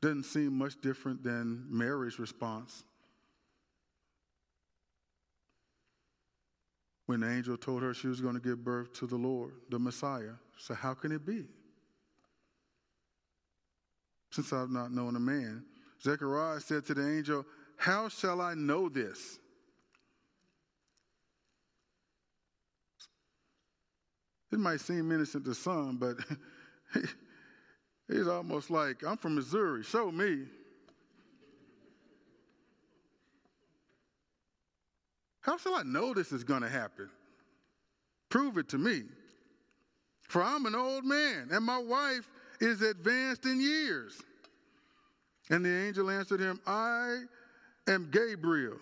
[0.01, 2.85] Doesn't seem much different than Mary's response
[7.07, 9.77] when the angel told her she was going to give birth to the Lord, the
[9.77, 10.35] Messiah.
[10.57, 11.43] So, how can it be?
[14.31, 15.65] Since I've not known a man.
[16.01, 19.40] Zechariah said to the angel, How shall I know this?
[24.51, 26.17] It might seem innocent to some, but
[28.07, 30.43] he's almost like, I'm from Missouri, show me.
[35.41, 37.09] How shall I know this is going to happen?
[38.29, 39.03] Prove it to me.
[40.27, 44.21] For I'm an old man, and my wife is advanced in years.
[45.49, 47.23] And the angel answered him, I
[47.87, 48.77] am Gabriel.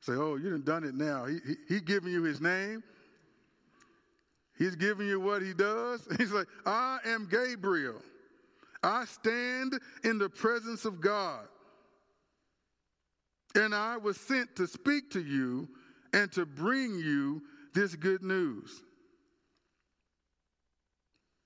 [0.00, 1.26] Say, oh, you done done it now.
[1.26, 2.82] He, he, he giving you his name.
[4.58, 6.06] He's giving you what he does.
[6.18, 8.00] He's like, I am Gabriel.
[8.82, 11.46] I stand in the presence of God.
[13.54, 15.68] And I was sent to speak to you
[16.12, 17.42] and to bring you
[17.74, 18.82] this good news.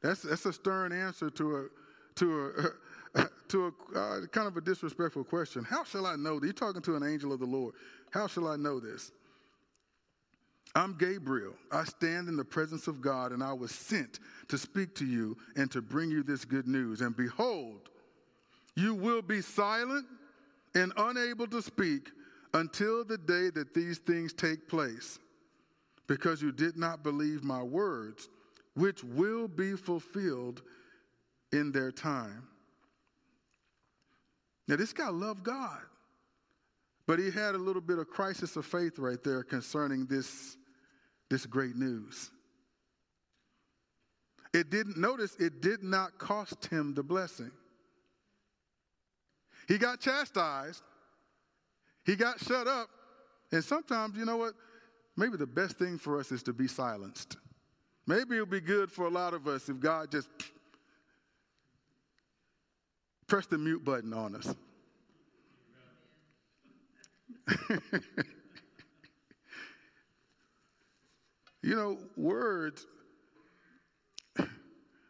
[0.03, 1.66] That's, that's a stern answer to a,
[2.16, 2.73] to
[3.14, 5.64] a, to a uh, kind of a disrespectful question.
[5.64, 6.40] How shall I know?
[6.42, 7.75] You're talking to an angel of the Lord.
[8.11, 9.12] How shall I know this?
[10.74, 11.54] I'm Gabriel.
[11.72, 15.37] I stand in the presence of God, and I was sent to speak to you
[15.56, 17.00] and to bring you this good news.
[17.00, 17.88] And behold,
[18.76, 20.06] you will be silent
[20.74, 22.11] and unable to speak
[22.54, 25.18] until the day that these things take place,
[26.06, 28.28] because you did not believe my words,
[28.74, 30.62] which will be fulfilled
[31.52, 32.46] in their time.
[34.68, 35.80] Now, this guy loved God,
[37.09, 40.56] but he had a little bit of crisis of faith right there concerning this,
[41.31, 42.31] this great news.
[44.53, 47.53] It didn't, notice, it did not cost him the blessing.
[49.69, 50.83] He got chastised,
[52.05, 52.88] he got shut up,
[53.53, 54.55] and sometimes, you know what?
[55.16, 57.37] Maybe the best thing for us is to be silenced.
[58.07, 60.29] Maybe it'll be good for a lot of us if God just
[63.29, 64.55] press the mute button on us.
[71.70, 72.88] you know, words,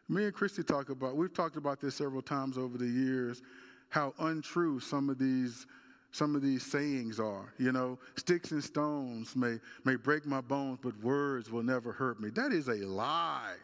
[0.07, 3.41] me and Christy talk about, we've talked about this several times over the years,
[3.89, 5.65] how untrue some of these
[6.13, 7.53] some of these sayings are.
[7.57, 12.19] You know, sticks and stones may, may break my bones, but words will never hurt
[12.19, 12.29] me.
[12.29, 13.55] That is a lie.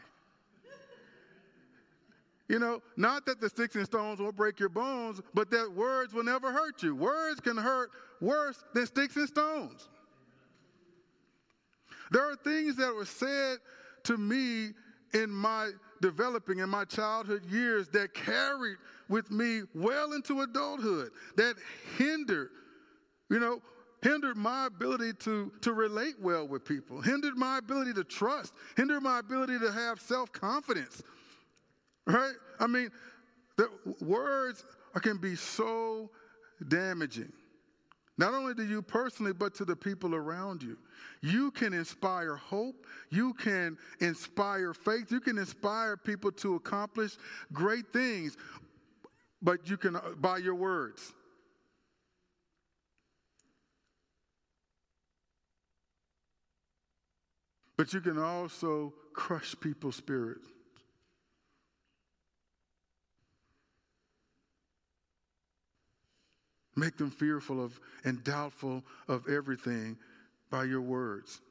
[2.48, 6.14] You know, not that the sticks and stones will break your bones, but that words
[6.14, 6.96] will never hurt you.
[6.96, 9.90] Words can hurt worse than sticks and stones.
[12.12, 13.58] There are things that were said
[14.04, 14.72] to me
[15.14, 18.78] in my developing in my childhood years that carried
[19.10, 21.56] with me well into adulthood, that
[21.98, 22.50] hindered,
[23.30, 23.62] you know,
[24.02, 29.02] hindered my ability to, to relate well with people, hindered my ability to trust, hindered
[29.02, 31.02] my ability to have self confidence.
[32.06, 32.36] Right?
[32.60, 32.90] I mean,
[33.58, 33.70] the
[34.02, 34.64] words
[35.02, 36.10] can be so
[36.68, 37.32] damaging.
[38.18, 40.78] Not only to you personally, but to the people around you.
[41.22, 42.88] You can inspire hope.
[43.12, 45.12] You can inspire faith.
[45.12, 47.18] You can inspire people to accomplish
[47.54, 48.36] great things,
[49.42, 51.14] but you can, uh, by your words.
[57.78, 60.48] But you can also crush people's spirits.
[66.78, 69.98] Make them fearful of and doubtful of everything
[70.52, 71.42] by your words.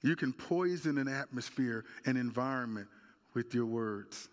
[0.00, 2.86] You can poison an atmosphere, an environment
[3.34, 4.28] with your words.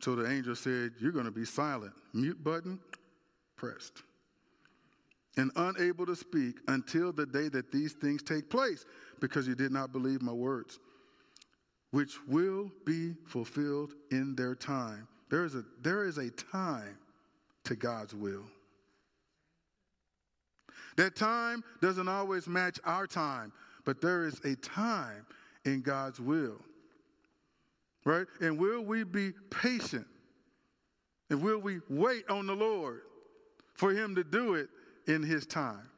[0.00, 1.92] So the angel said, You're going to be silent.
[2.12, 2.80] Mute button
[3.56, 4.02] pressed.
[5.36, 8.84] And unable to speak until the day that these things take place
[9.20, 10.78] because you did not believe my words,
[11.90, 15.08] which will be fulfilled in their time.
[15.30, 16.98] There is a, there is a time
[17.64, 18.44] to God's will.
[20.96, 23.52] That time doesn't always match our time,
[23.84, 25.24] but there is a time
[25.64, 26.58] in God's will.
[28.04, 28.26] Right?
[28.40, 30.06] And will we be patient?
[31.30, 33.00] And will we wait on the Lord
[33.74, 34.68] for Him to do it
[35.06, 35.88] in His time?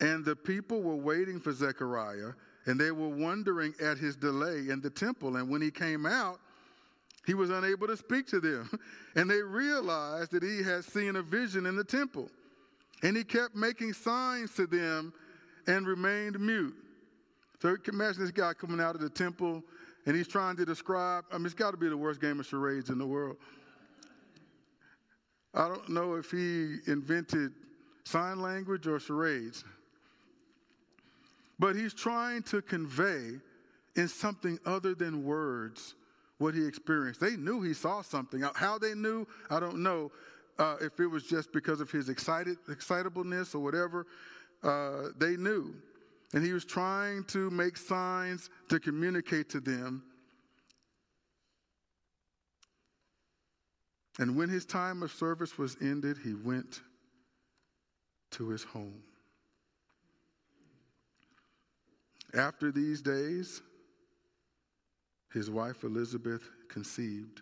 [0.00, 2.32] And the people were waiting for Zechariah,
[2.66, 5.36] and they were wondering at his delay in the temple.
[5.36, 6.40] And when he came out,
[7.26, 8.70] he was unable to speak to them.
[9.16, 12.28] And they realized that he had seen a vision in the temple.
[13.04, 15.12] And he kept making signs to them
[15.68, 16.74] and remained mute.
[17.62, 19.62] So imagine this guy coming out of the temple
[20.04, 22.46] and he's trying to describe, I mean, it's got to be the worst game of
[22.46, 23.36] charades in the world.
[25.54, 27.52] I don't know if he invented
[28.04, 29.64] sign language or charades.
[31.58, 33.38] But he's trying to convey
[33.96, 35.94] in something other than words
[36.38, 37.20] what he experienced.
[37.20, 38.44] They knew he saw something.
[38.54, 40.10] How they knew, I don't know.
[40.58, 44.06] Uh, if it was just because of his excited excitableness or whatever,
[44.62, 45.74] uh, they knew.
[46.32, 50.02] And he was trying to make signs to communicate to them.
[54.18, 56.80] And when his time of service was ended, he went
[58.32, 59.02] to his home.
[62.32, 63.62] After these days,
[65.32, 67.40] his wife Elizabeth conceived.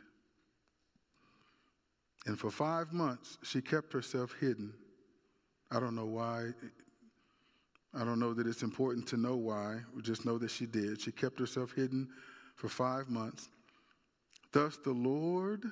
[2.27, 4.73] And for five months, she kept herself hidden.
[5.71, 6.51] I don't know why.
[7.95, 9.81] I don't know that it's important to know why.
[9.95, 11.01] We just know that she did.
[11.01, 12.09] She kept herself hidden
[12.55, 13.49] for five months.
[14.53, 15.65] Thus the Lord,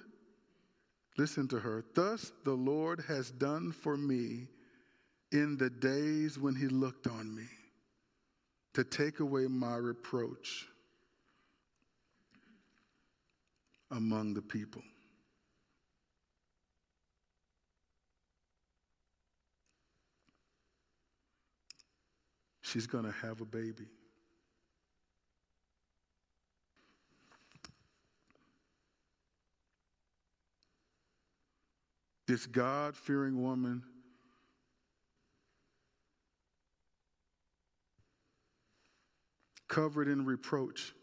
[1.20, 4.46] listen to her, thus the Lord has done for me
[5.32, 7.44] in the days when he looked on me
[8.72, 10.66] to take away my reproach
[13.90, 14.80] among the people.
[22.62, 23.88] She's going to have a baby.
[32.31, 33.83] This God fearing woman
[39.66, 40.95] covered in reproach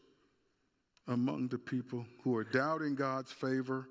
[1.06, 3.90] among the people who are doubting God's favor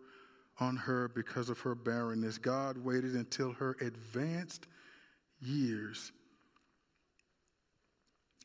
[0.61, 2.39] on her because of her barrenness.
[2.39, 4.67] God waited until her advanced
[5.39, 6.13] years,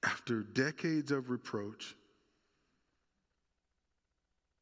[0.04, 1.96] after decades of reproach,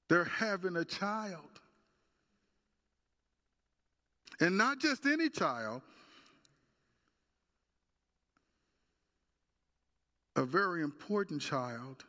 [0.07, 1.59] they're having a child.
[4.39, 5.81] And not just any child,
[10.35, 12.05] a very important child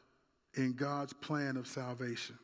[0.54, 2.38] in God's plan of salvation.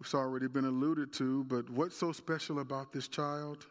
[0.00, 3.64] It's already been alluded to, but what's so special about this child?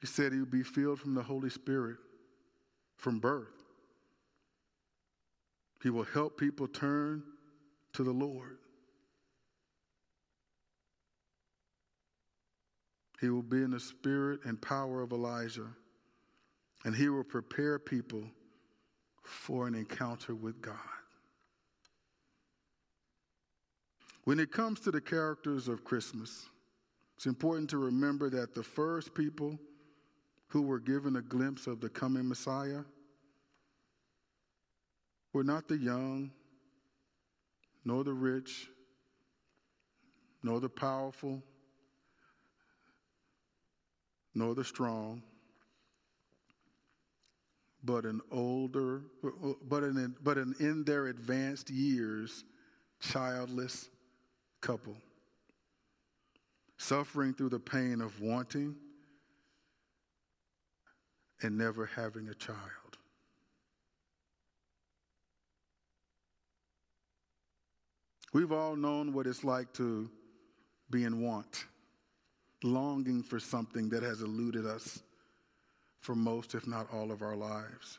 [0.00, 1.96] He said he would be filled from the Holy Spirit
[2.96, 3.64] from birth.
[5.82, 7.22] He will help people turn
[7.94, 8.58] to the Lord.
[13.20, 15.68] He will be in the spirit and power of Elijah,
[16.84, 18.24] and he will prepare people
[19.22, 20.76] for an encounter with God.
[24.24, 26.46] When it comes to the characters of Christmas,
[27.16, 29.58] it's important to remember that the first people
[30.48, 32.82] who were given a glimpse of the coming Messiah
[35.32, 36.30] were not the young,
[37.84, 38.68] nor the rich,
[40.42, 41.42] nor the powerful,
[44.34, 45.22] nor the strong,
[47.82, 49.02] but an older,
[49.68, 52.44] but an, but an in their advanced years,
[53.00, 53.88] childless
[54.60, 54.96] couple,
[56.76, 58.76] suffering through the pain of wanting
[61.42, 62.58] and never having a child.
[68.32, 70.08] We've all known what it's like to
[70.90, 71.64] be in want
[72.62, 75.02] longing for something that has eluded us
[76.00, 77.98] for most, if not all, of our lives.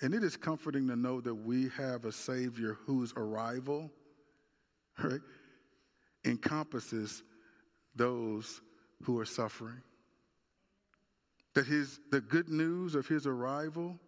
[0.00, 3.90] And it is comforting to know that we have a Savior whose arrival
[5.02, 5.20] right,
[6.24, 7.22] encompasses
[7.94, 8.60] those
[9.02, 9.82] who are suffering.
[11.54, 13.98] That his, the good news of his arrival,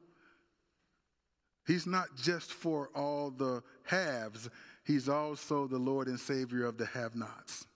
[1.67, 4.49] he's not just for all the haves,
[4.85, 7.67] he's also the Lord and Savior of the have nots.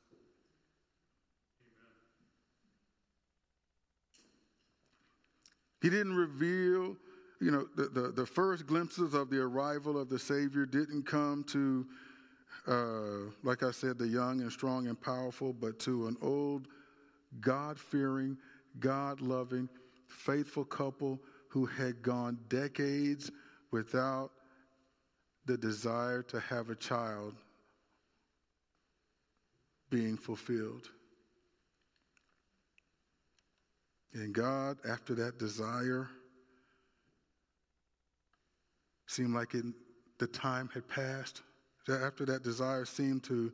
[5.81, 6.97] He didn't reveal,
[7.41, 11.45] you know, the, the, the, first glimpses of the arrival of the Savior didn't come
[11.45, 11.87] to,
[12.67, 16.69] uh, like I said, the young and strong and powerful, but to an old,
[17.41, 18.37] God fearing,
[18.79, 19.69] God loving,
[20.09, 21.19] faithful couple
[21.49, 23.31] who had gone decades
[23.71, 24.31] without
[25.47, 27.35] the desire to have a child
[29.89, 30.91] being fulfilled.
[34.13, 36.09] And God, after that desire,
[39.07, 39.65] seemed like it,
[40.19, 41.43] the time had passed.
[41.89, 43.53] After that desire seemed to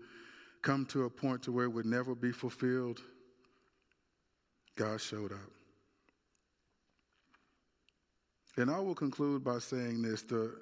[0.63, 3.01] come to a point to where it would never be fulfilled,
[4.77, 5.51] God showed up.
[8.57, 10.23] And I will conclude by saying this.
[10.23, 10.55] The,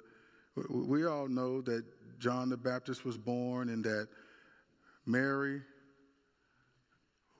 [0.69, 1.83] we all know that
[2.19, 4.07] John the Baptist was born and that
[5.05, 5.61] Mary,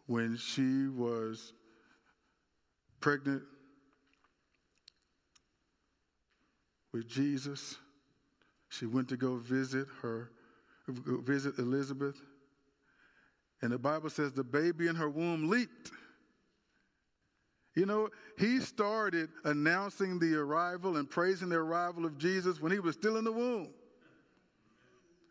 [0.08, 1.54] when she was
[3.06, 3.44] pregnant
[6.92, 7.78] with Jesus.
[8.70, 10.32] She went to go visit her,
[10.88, 12.20] visit Elizabeth.
[13.62, 15.92] And the Bible says the baby in her womb leaped.
[17.76, 22.80] You know, he started announcing the arrival and praising the arrival of Jesus when he
[22.80, 23.70] was still in the womb.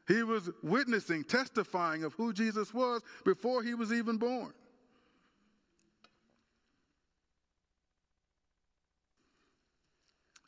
[0.07, 4.53] He was witnessing, testifying of who Jesus was before he was even born.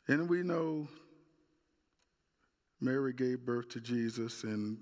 [0.07, 0.87] And we know
[2.79, 4.77] Mary gave birth to Jesus, and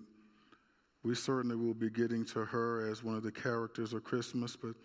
[1.03, 4.75] we certainly will be getting to her as one of the characters of Christmas, but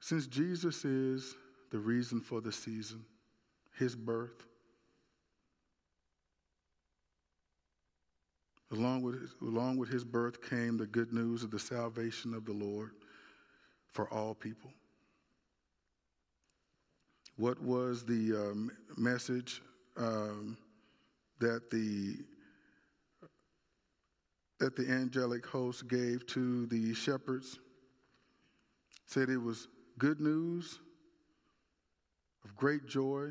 [0.00, 1.34] since Jesus is
[1.70, 3.04] the reason for the season,
[3.78, 4.46] his birth,
[8.72, 12.44] along with, his, along with his birth came the good news of the salvation of
[12.44, 12.92] the Lord
[13.90, 14.72] for all people.
[17.36, 19.62] What was the um, message
[19.96, 20.56] um,
[21.40, 22.18] that the
[24.60, 27.58] that the angelic host gave to the shepherds?
[29.06, 29.68] Said it was
[29.98, 30.78] good news
[32.44, 33.30] of great joy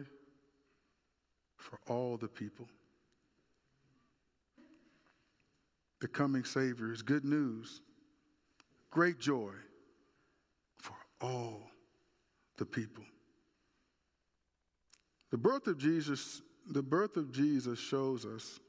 [1.57, 2.67] for all the people.
[6.01, 7.81] The coming Savior is good news,
[8.89, 9.53] great joy
[10.77, 11.61] for all
[12.57, 13.03] the people.
[15.32, 18.59] The birth of Jesus, the birth of Jesus shows us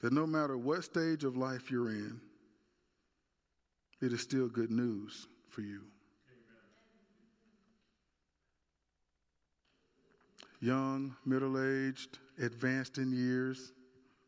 [0.00, 2.20] that no matter what stage of life you're in,
[4.00, 5.82] it is still good news for you.
[10.60, 13.72] Young, middle aged, advanced in years,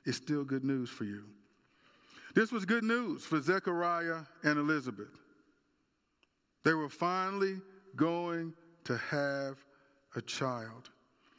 [0.05, 1.25] it's still good news for you.
[2.35, 5.16] This was good news for Zechariah and Elizabeth.
[6.64, 7.61] They were finally
[7.95, 8.53] going
[8.85, 9.59] to have
[10.16, 10.91] a child.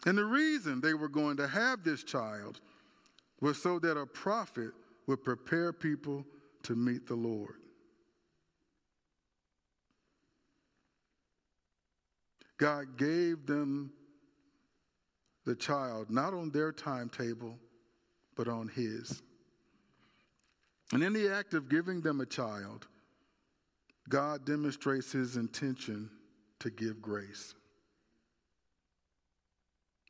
[0.05, 2.59] And the reason they were going to have this child
[3.41, 4.71] was so that a prophet
[5.07, 6.25] would prepare people
[6.63, 7.55] to meet the Lord.
[12.57, 13.91] God gave them
[15.45, 17.57] the child not on their timetable,
[18.35, 19.21] but on His.
[20.93, 22.87] And in the act of giving them a child,
[24.07, 26.09] God demonstrates His intention
[26.59, 27.55] to give grace.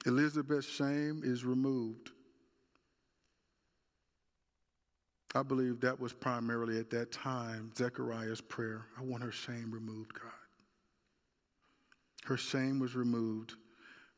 [0.06, 2.12] Elizabeth's shame is removed.
[5.34, 8.86] I believe that was primarily at that time Zechariah's prayer.
[8.98, 10.32] I want her shame removed, God.
[12.26, 13.56] Her shame was removed,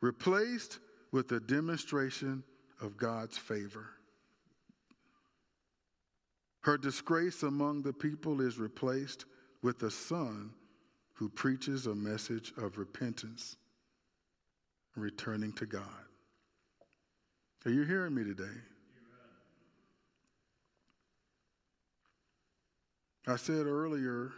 [0.01, 0.79] replaced
[1.11, 2.43] with a demonstration
[2.81, 3.87] of God's favor.
[6.61, 9.25] Her disgrace among the people is replaced
[9.63, 10.51] with a son
[11.13, 13.55] who preaches a message of repentance
[14.97, 15.83] returning to God.
[17.65, 18.57] Are you hearing me today?
[23.27, 24.31] I said earlier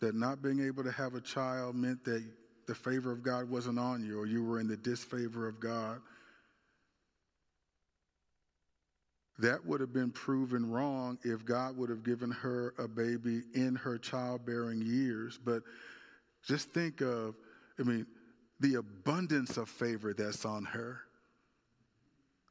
[0.00, 2.24] that not being able to have a child meant that
[2.66, 6.00] the favor of God wasn't on you or you were in the disfavor of God.
[9.38, 13.74] That would have been proven wrong if God would have given her a baby in
[13.74, 15.38] her childbearing years.
[15.42, 15.62] But
[16.46, 17.34] just think of,
[17.78, 18.06] I mean,
[18.62, 21.00] the abundance of favor that's on her.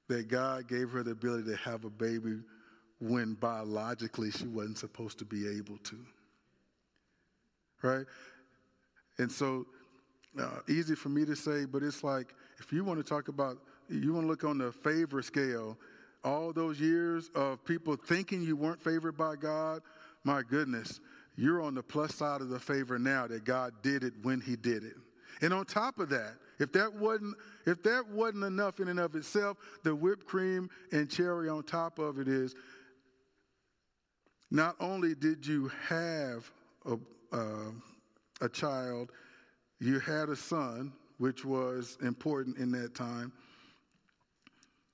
[0.09, 2.39] That God gave her the ability to have a baby
[2.99, 5.97] when biologically she wasn't supposed to be able to.
[7.82, 8.05] Right?
[9.18, 9.66] And so,
[10.39, 13.57] uh, easy for me to say, but it's like if you want to talk about,
[13.89, 15.78] you want to look on the favor scale,
[16.26, 19.82] all those years of people thinking you weren't favored by God,
[20.26, 20.99] my goodness,
[21.38, 24.57] you're on the plus side of the favor now that God did it when He
[24.57, 24.95] did it.
[25.41, 29.15] And on top of that, if that wasn't if that wasn't enough in and of
[29.15, 32.55] itself, the whipped cream and cherry on top of it is
[34.51, 36.51] not only did you have
[36.86, 36.97] a,
[37.32, 37.71] uh,
[38.41, 39.11] a child,
[39.79, 43.32] you had a son, which was important in that time.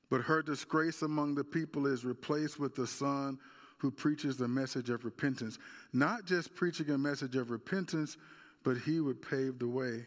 [0.09, 3.39] But her disgrace among the people is replaced with the son
[3.79, 5.57] who preaches the message of repentance.
[5.91, 8.17] Not just preaching a message of repentance,
[8.63, 10.05] but he would pave the way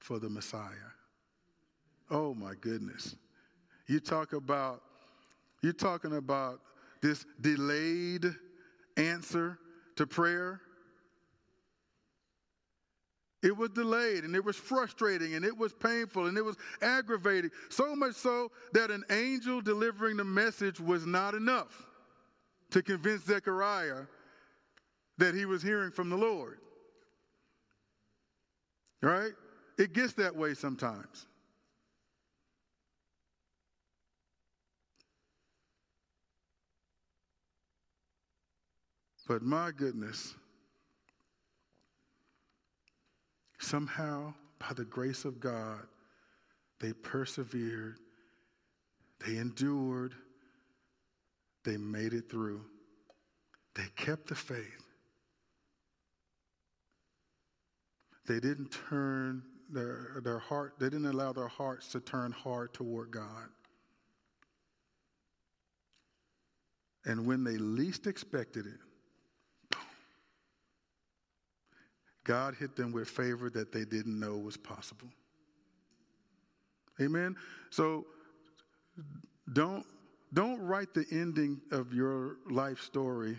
[0.00, 0.90] for the Messiah.
[2.10, 3.14] Oh my goodness.
[3.86, 4.82] You talk about
[5.62, 6.60] you're talking about
[7.02, 8.24] this delayed
[8.96, 9.58] answer
[9.96, 10.60] to prayer.
[13.42, 17.50] It was delayed and it was frustrating and it was painful and it was aggravating.
[17.70, 21.86] So much so that an angel delivering the message was not enough
[22.70, 24.04] to convince Zechariah
[25.18, 26.58] that he was hearing from the Lord.
[29.02, 29.32] Right?
[29.80, 31.26] It gets that way sometimes.
[39.26, 40.34] But my goodness,
[43.58, 45.86] somehow, by the grace of God,
[46.78, 47.96] they persevered,
[49.24, 50.12] they endured,
[51.64, 52.60] they made it through,
[53.74, 54.84] they kept the faith.
[58.26, 59.42] They didn't turn
[59.72, 63.48] their, their heart, they didn't allow their hearts to turn hard toward God.
[67.04, 69.78] And when they least expected it,
[72.24, 75.08] God hit them with favor that they didn't know was possible.
[77.00, 77.34] Amen.
[77.70, 78.04] So
[79.52, 79.86] don't
[80.32, 83.36] don't write the ending of your life story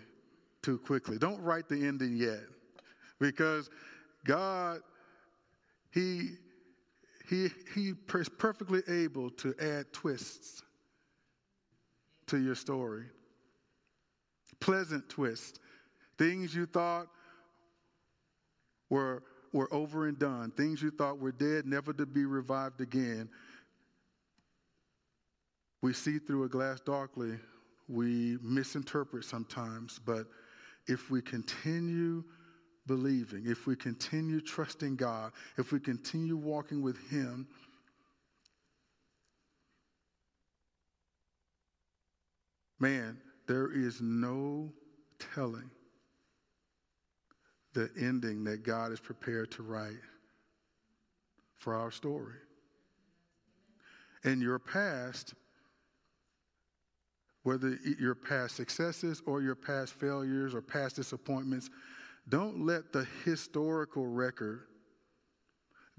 [0.61, 1.17] too quickly.
[1.17, 2.43] Don't write the ending yet.
[3.19, 3.69] Because
[4.25, 4.81] God
[5.91, 6.31] he
[7.29, 10.63] he he is perfectly able to add twists
[12.27, 13.05] to your story.
[14.59, 15.59] Pleasant twists.
[16.17, 17.07] Things you thought
[18.89, 19.23] were
[19.53, 20.51] were over and done.
[20.51, 23.29] Things you thought were dead, never to be revived again.
[25.81, 27.39] We see through a glass darkly,
[27.89, 30.27] we misinterpret sometimes, but
[30.87, 32.23] if we continue
[32.91, 37.47] believing, if we continue trusting God, if we continue walking with Him,
[42.81, 43.17] man,
[43.47, 44.73] there is no
[45.33, 45.71] telling
[47.71, 49.93] the ending that God is prepared to write
[51.59, 52.35] for our story.
[54.25, 55.33] In your past,
[57.43, 61.69] whether your past successes or your past failures or past disappointments,
[62.29, 64.61] don't let the historical record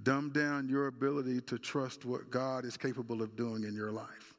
[0.03, 4.35] dumb down your ability to trust what God is capable of doing in your life.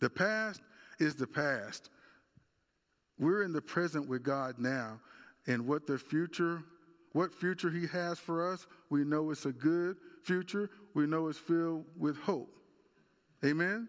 [0.00, 0.60] The past
[0.98, 1.90] is the past.
[3.18, 5.00] We're in the present with God now,
[5.46, 6.62] and what the future,
[7.12, 10.70] what future He has for us, we know it's a good future.
[10.94, 12.50] We know it's filled with hope.
[13.44, 13.88] Amen.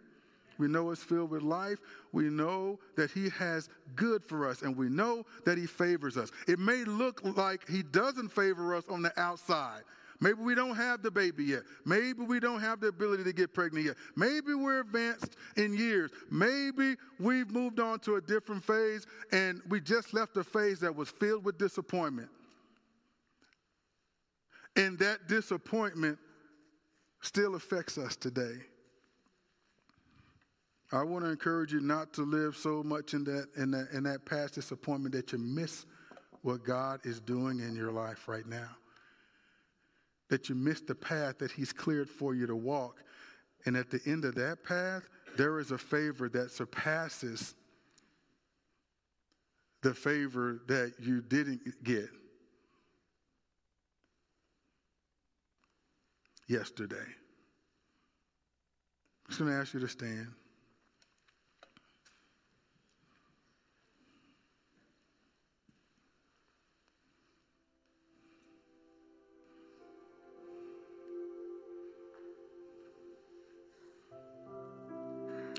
[0.58, 1.80] We know it's filled with life.
[2.12, 6.32] We know that He has good for us, and we know that He favors us.
[6.48, 9.84] It may look like He doesn't favor us on the outside.
[10.22, 11.64] Maybe we don't have the baby yet.
[11.86, 13.96] Maybe we don't have the ability to get pregnant yet.
[14.16, 16.12] Maybe we're advanced in years.
[16.32, 20.96] Maybe we've moved on to a different phase and we just left a phase that
[20.96, 22.30] was filled with disappointment.
[24.78, 26.18] And that disappointment
[27.22, 28.58] still affects us today.
[30.92, 34.04] I want to encourage you not to live so much in that, in that, in
[34.04, 35.86] that past disappointment that you miss
[36.42, 38.70] what God is doing in your life right now.
[40.30, 43.04] That you miss the path that He's cleared for you to walk.
[43.66, 45.08] And at the end of that path,
[45.38, 47.56] there is a favor that surpasses
[49.82, 52.10] the favor that you didn't get
[56.48, 56.96] yesterday.
[59.26, 60.28] I'm just going to ask you to stand.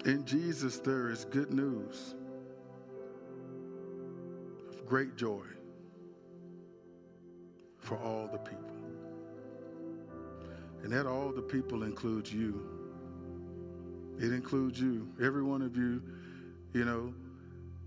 [0.07, 2.15] In Jesus, there is good news
[4.69, 5.43] of great joy
[7.81, 8.71] for all the people.
[10.85, 12.69] And that all the people includes you.
[14.21, 15.09] It includes you.
[15.21, 16.01] Every one of you,
[16.73, 17.13] you know,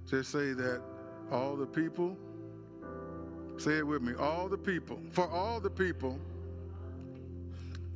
[0.06, 0.82] just say that
[1.32, 2.18] all the people,
[3.56, 6.20] say it with me, all the people, for all the people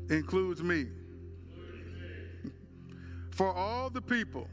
[0.09, 0.87] includes me
[3.33, 4.47] for all the people,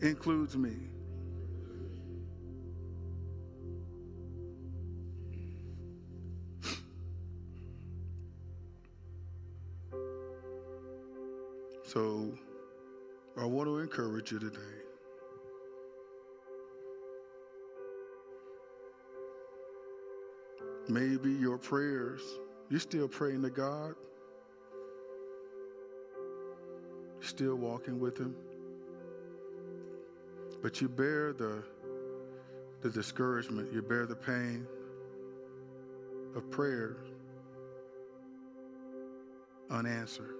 [0.00, 0.72] includes me.
[11.84, 12.32] So
[13.36, 14.58] I want to encourage you today.
[20.88, 22.22] Maybe your prayers,
[22.70, 23.94] you're still praying to God.
[27.28, 28.34] Still walking with him.
[30.62, 31.62] But you bear the,
[32.80, 34.66] the discouragement, you bear the pain
[36.34, 36.96] of prayer
[39.70, 40.34] unanswered.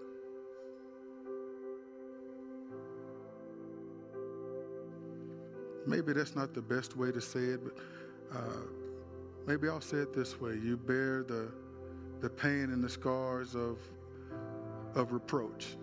[5.86, 7.74] Maybe that's not the best way to say it, but
[8.36, 8.60] uh,
[9.46, 10.52] maybe I'll say it this way.
[10.62, 11.48] You bear the,
[12.20, 13.78] the pain and the scars of,
[14.94, 15.76] of reproach.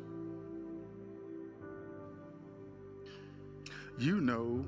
[3.98, 4.66] You know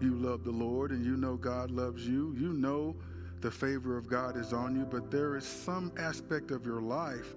[0.00, 2.34] you love the Lord and you know God loves you.
[2.38, 2.96] You know
[3.40, 7.34] the favor of God is on you, but there is some aspect of your life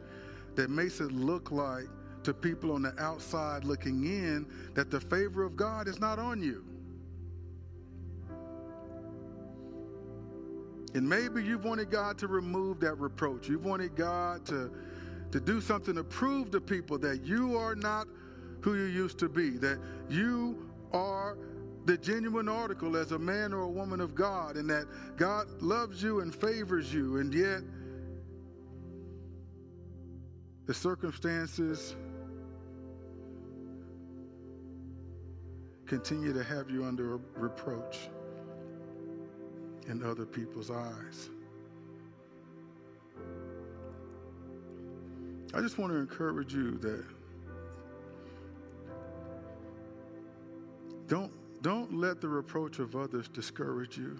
[0.56, 1.88] that makes it look like
[2.24, 4.46] to people on the outside looking in
[4.76, 6.64] that the favor of God is not on you.
[10.94, 13.50] And maybe you've wanted God to remove that reproach.
[13.50, 14.72] You've wanted God to,
[15.32, 18.08] to do something to prove to people that you are not
[18.64, 19.78] who you used to be, that
[20.10, 20.58] you
[20.94, 21.38] are
[21.86, 24.88] the genuine article as a man or a woman of God, and that
[25.18, 27.62] God loves you and favors you, and yet
[30.66, 31.98] the circumstances
[35.86, 38.08] continue to have you under reproach
[39.90, 41.30] in other people's eyes.
[45.54, 47.04] I just want to encourage you that
[51.64, 54.20] don't let the reproach of others discourage you.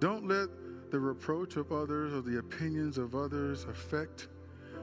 [0.00, 0.48] Don't let
[0.90, 4.28] the reproach of others or the opinions of others affect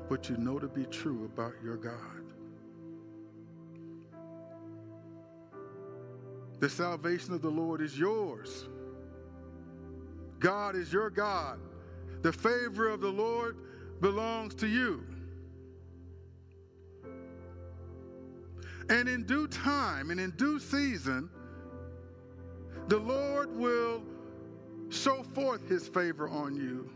[0.10, 2.22] what you know to be true about your God.
[6.60, 8.70] The salvation of the Lord is yours.
[10.40, 11.60] God is your God.
[12.22, 13.58] The favor of the Lord
[14.02, 15.04] belongs to you.
[18.92, 21.30] And in due time and in due season,
[22.90, 24.04] the Lord will
[24.90, 26.90] show forth his favor on you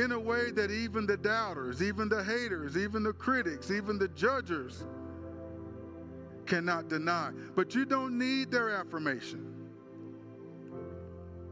[0.00, 4.06] in a way that even the doubters, even the haters, even the critics, even the
[4.08, 4.84] judgers
[6.46, 7.32] cannot deny.
[7.56, 9.44] But you don't need their affirmation.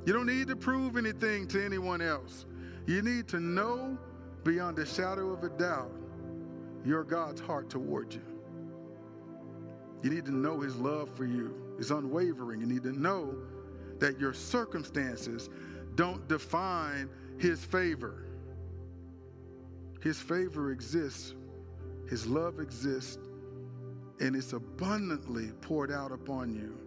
[0.04, 2.46] You don't need to prove anything to anyone else.
[2.86, 3.98] You need to know
[4.44, 5.90] beyond a shadow of a doubt
[6.87, 8.22] your God's heart toward you.
[10.03, 12.61] You need to know his love for you is unwavering.
[12.61, 13.34] You need to know
[13.99, 15.51] that your circumstances
[15.97, 17.09] don't define
[17.39, 18.26] his favor.
[20.03, 21.34] His favor exists,
[22.09, 23.18] his love exists,
[24.20, 26.78] and it's abundantly poured out upon you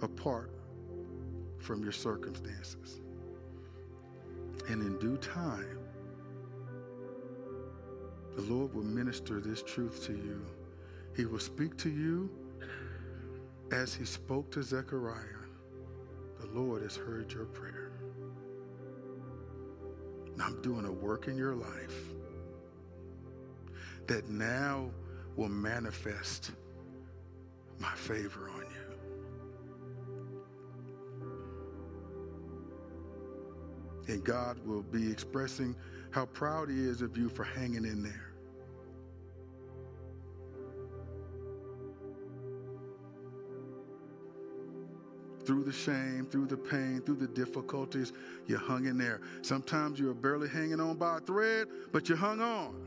[0.00, 0.50] apart
[1.58, 3.00] from your circumstances.
[4.68, 5.77] And in due time,
[8.38, 10.40] the Lord will minister this truth to you.
[11.16, 12.30] He will speak to you
[13.72, 15.24] as he spoke to Zechariah.
[16.38, 17.90] The Lord has heard your prayer.
[20.40, 22.12] I'm doing a work in your life
[24.06, 24.88] that now
[25.34, 26.52] will manifest
[27.80, 28.64] my favor on
[34.06, 34.14] you.
[34.14, 35.74] And God will be expressing
[36.12, 38.27] how proud He is of you for hanging in there.
[45.48, 48.12] Through the shame, through the pain, through the difficulties,
[48.46, 49.22] you hung in there.
[49.40, 52.86] Sometimes you were barely hanging on by a thread, but you hung on.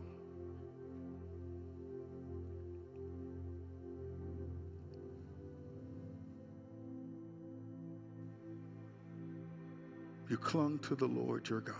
[10.30, 11.76] You clung to the Lord your God.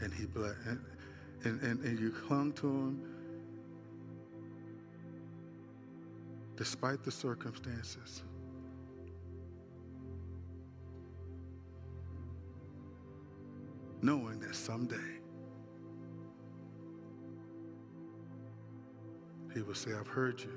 [0.00, 0.80] And he blessed, and,
[1.44, 3.11] and, and, and you clung to him
[6.62, 8.22] despite the circumstances.
[14.00, 15.18] Knowing that someday
[19.52, 20.52] he will say, I've heard you.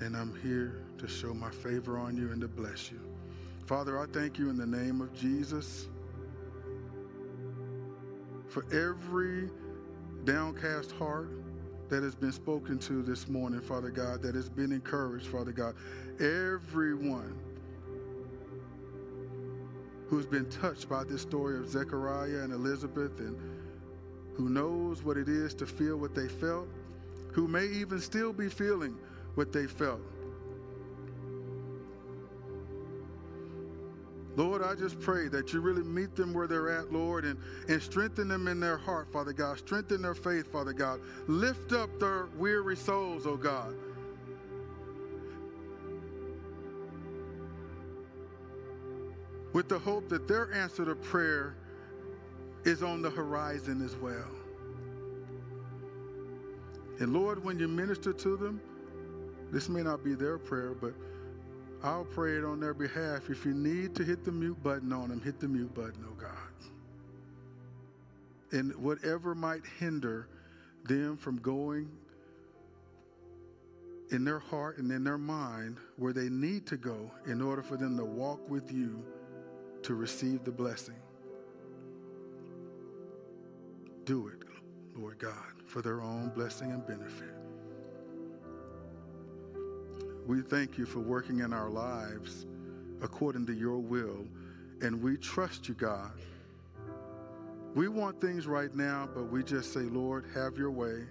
[0.00, 3.00] and I'm here to show my favor on you and to bless you.
[3.64, 5.88] Father, I thank you in the name of Jesus
[8.48, 9.48] for every
[10.28, 11.30] downcast heart
[11.88, 15.74] that has been spoken to this morning, Father God, that has been encouraged, Father God.
[16.20, 17.34] Everyone
[20.06, 23.38] who's been touched by this story of Zechariah and Elizabeth and
[24.34, 26.68] who knows what it is to feel what they felt,
[27.32, 28.98] who may even still be feeling
[29.34, 30.02] what they felt.
[34.38, 37.36] Lord, I just pray that you really meet them where they're at, Lord, and,
[37.68, 39.58] and strengthen them in their heart, Father God.
[39.58, 41.00] Strengthen their faith, Father God.
[41.26, 43.74] Lift up their weary souls, oh God.
[49.52, 51.56] With the hope that their answer to prayer
[52.62, 54.30] is on the horizon as well.
[57.00, 58.60] And Lord, when you minister to them,
[59.50, 60.94] this may not be their prayer, but
[61.82, 63.30] I'll pray it on their behalf.
[63.30, 66.14] If you need to hit the mute button on them, hit the mute button, oh
[66.14, 66.30] God.
[68.50, 70.28] And whatever might hinder
[70.84, 71.88] them from going
[74.10, 77.76] in their heart and in their mind where they need to go in order for
[77.76, 79.04] them to walk with you
[79.82, 80.96] to receive the blessing.
[84.04, 84.42] Do it,
[84.96, 85.34] Lord God,
[85.66, 87.37] for their own blessing and benefit.
[90.28, 92.44] We thank you for working in our lives
[93.00, 94.26] according to your will.
[94.82, 96.12] And we trust you, God.
[97.74, 101.06] We want things right now, but we just say, Lord, have your way.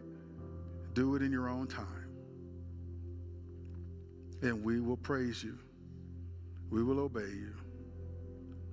[0.93, 2.09] Do it in your own time.
[4.43, 5.57] And we will praise you.
[6.70, 7.55] We will obey you.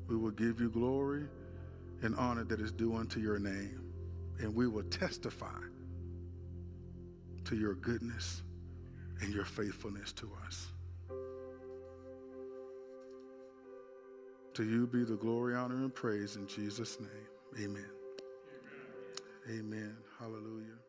[0.08, 1.24] We will give you glory
[2.02, 3.80] and honor that is due unto your name.
[4.40, 5.62] And we will testify
[7.46, 8.42] to your goodness
[9.20, 10.68] and your faithfulness to us.
[14.54, 17.64] To you be the glory, honor, and praise in Jesus' name.
[17.64, 17.90] Amen.
[19.48, 19.58] Amen.
[19.58, 19.96] Amen.
[20.18, 20.83] Hallelujah.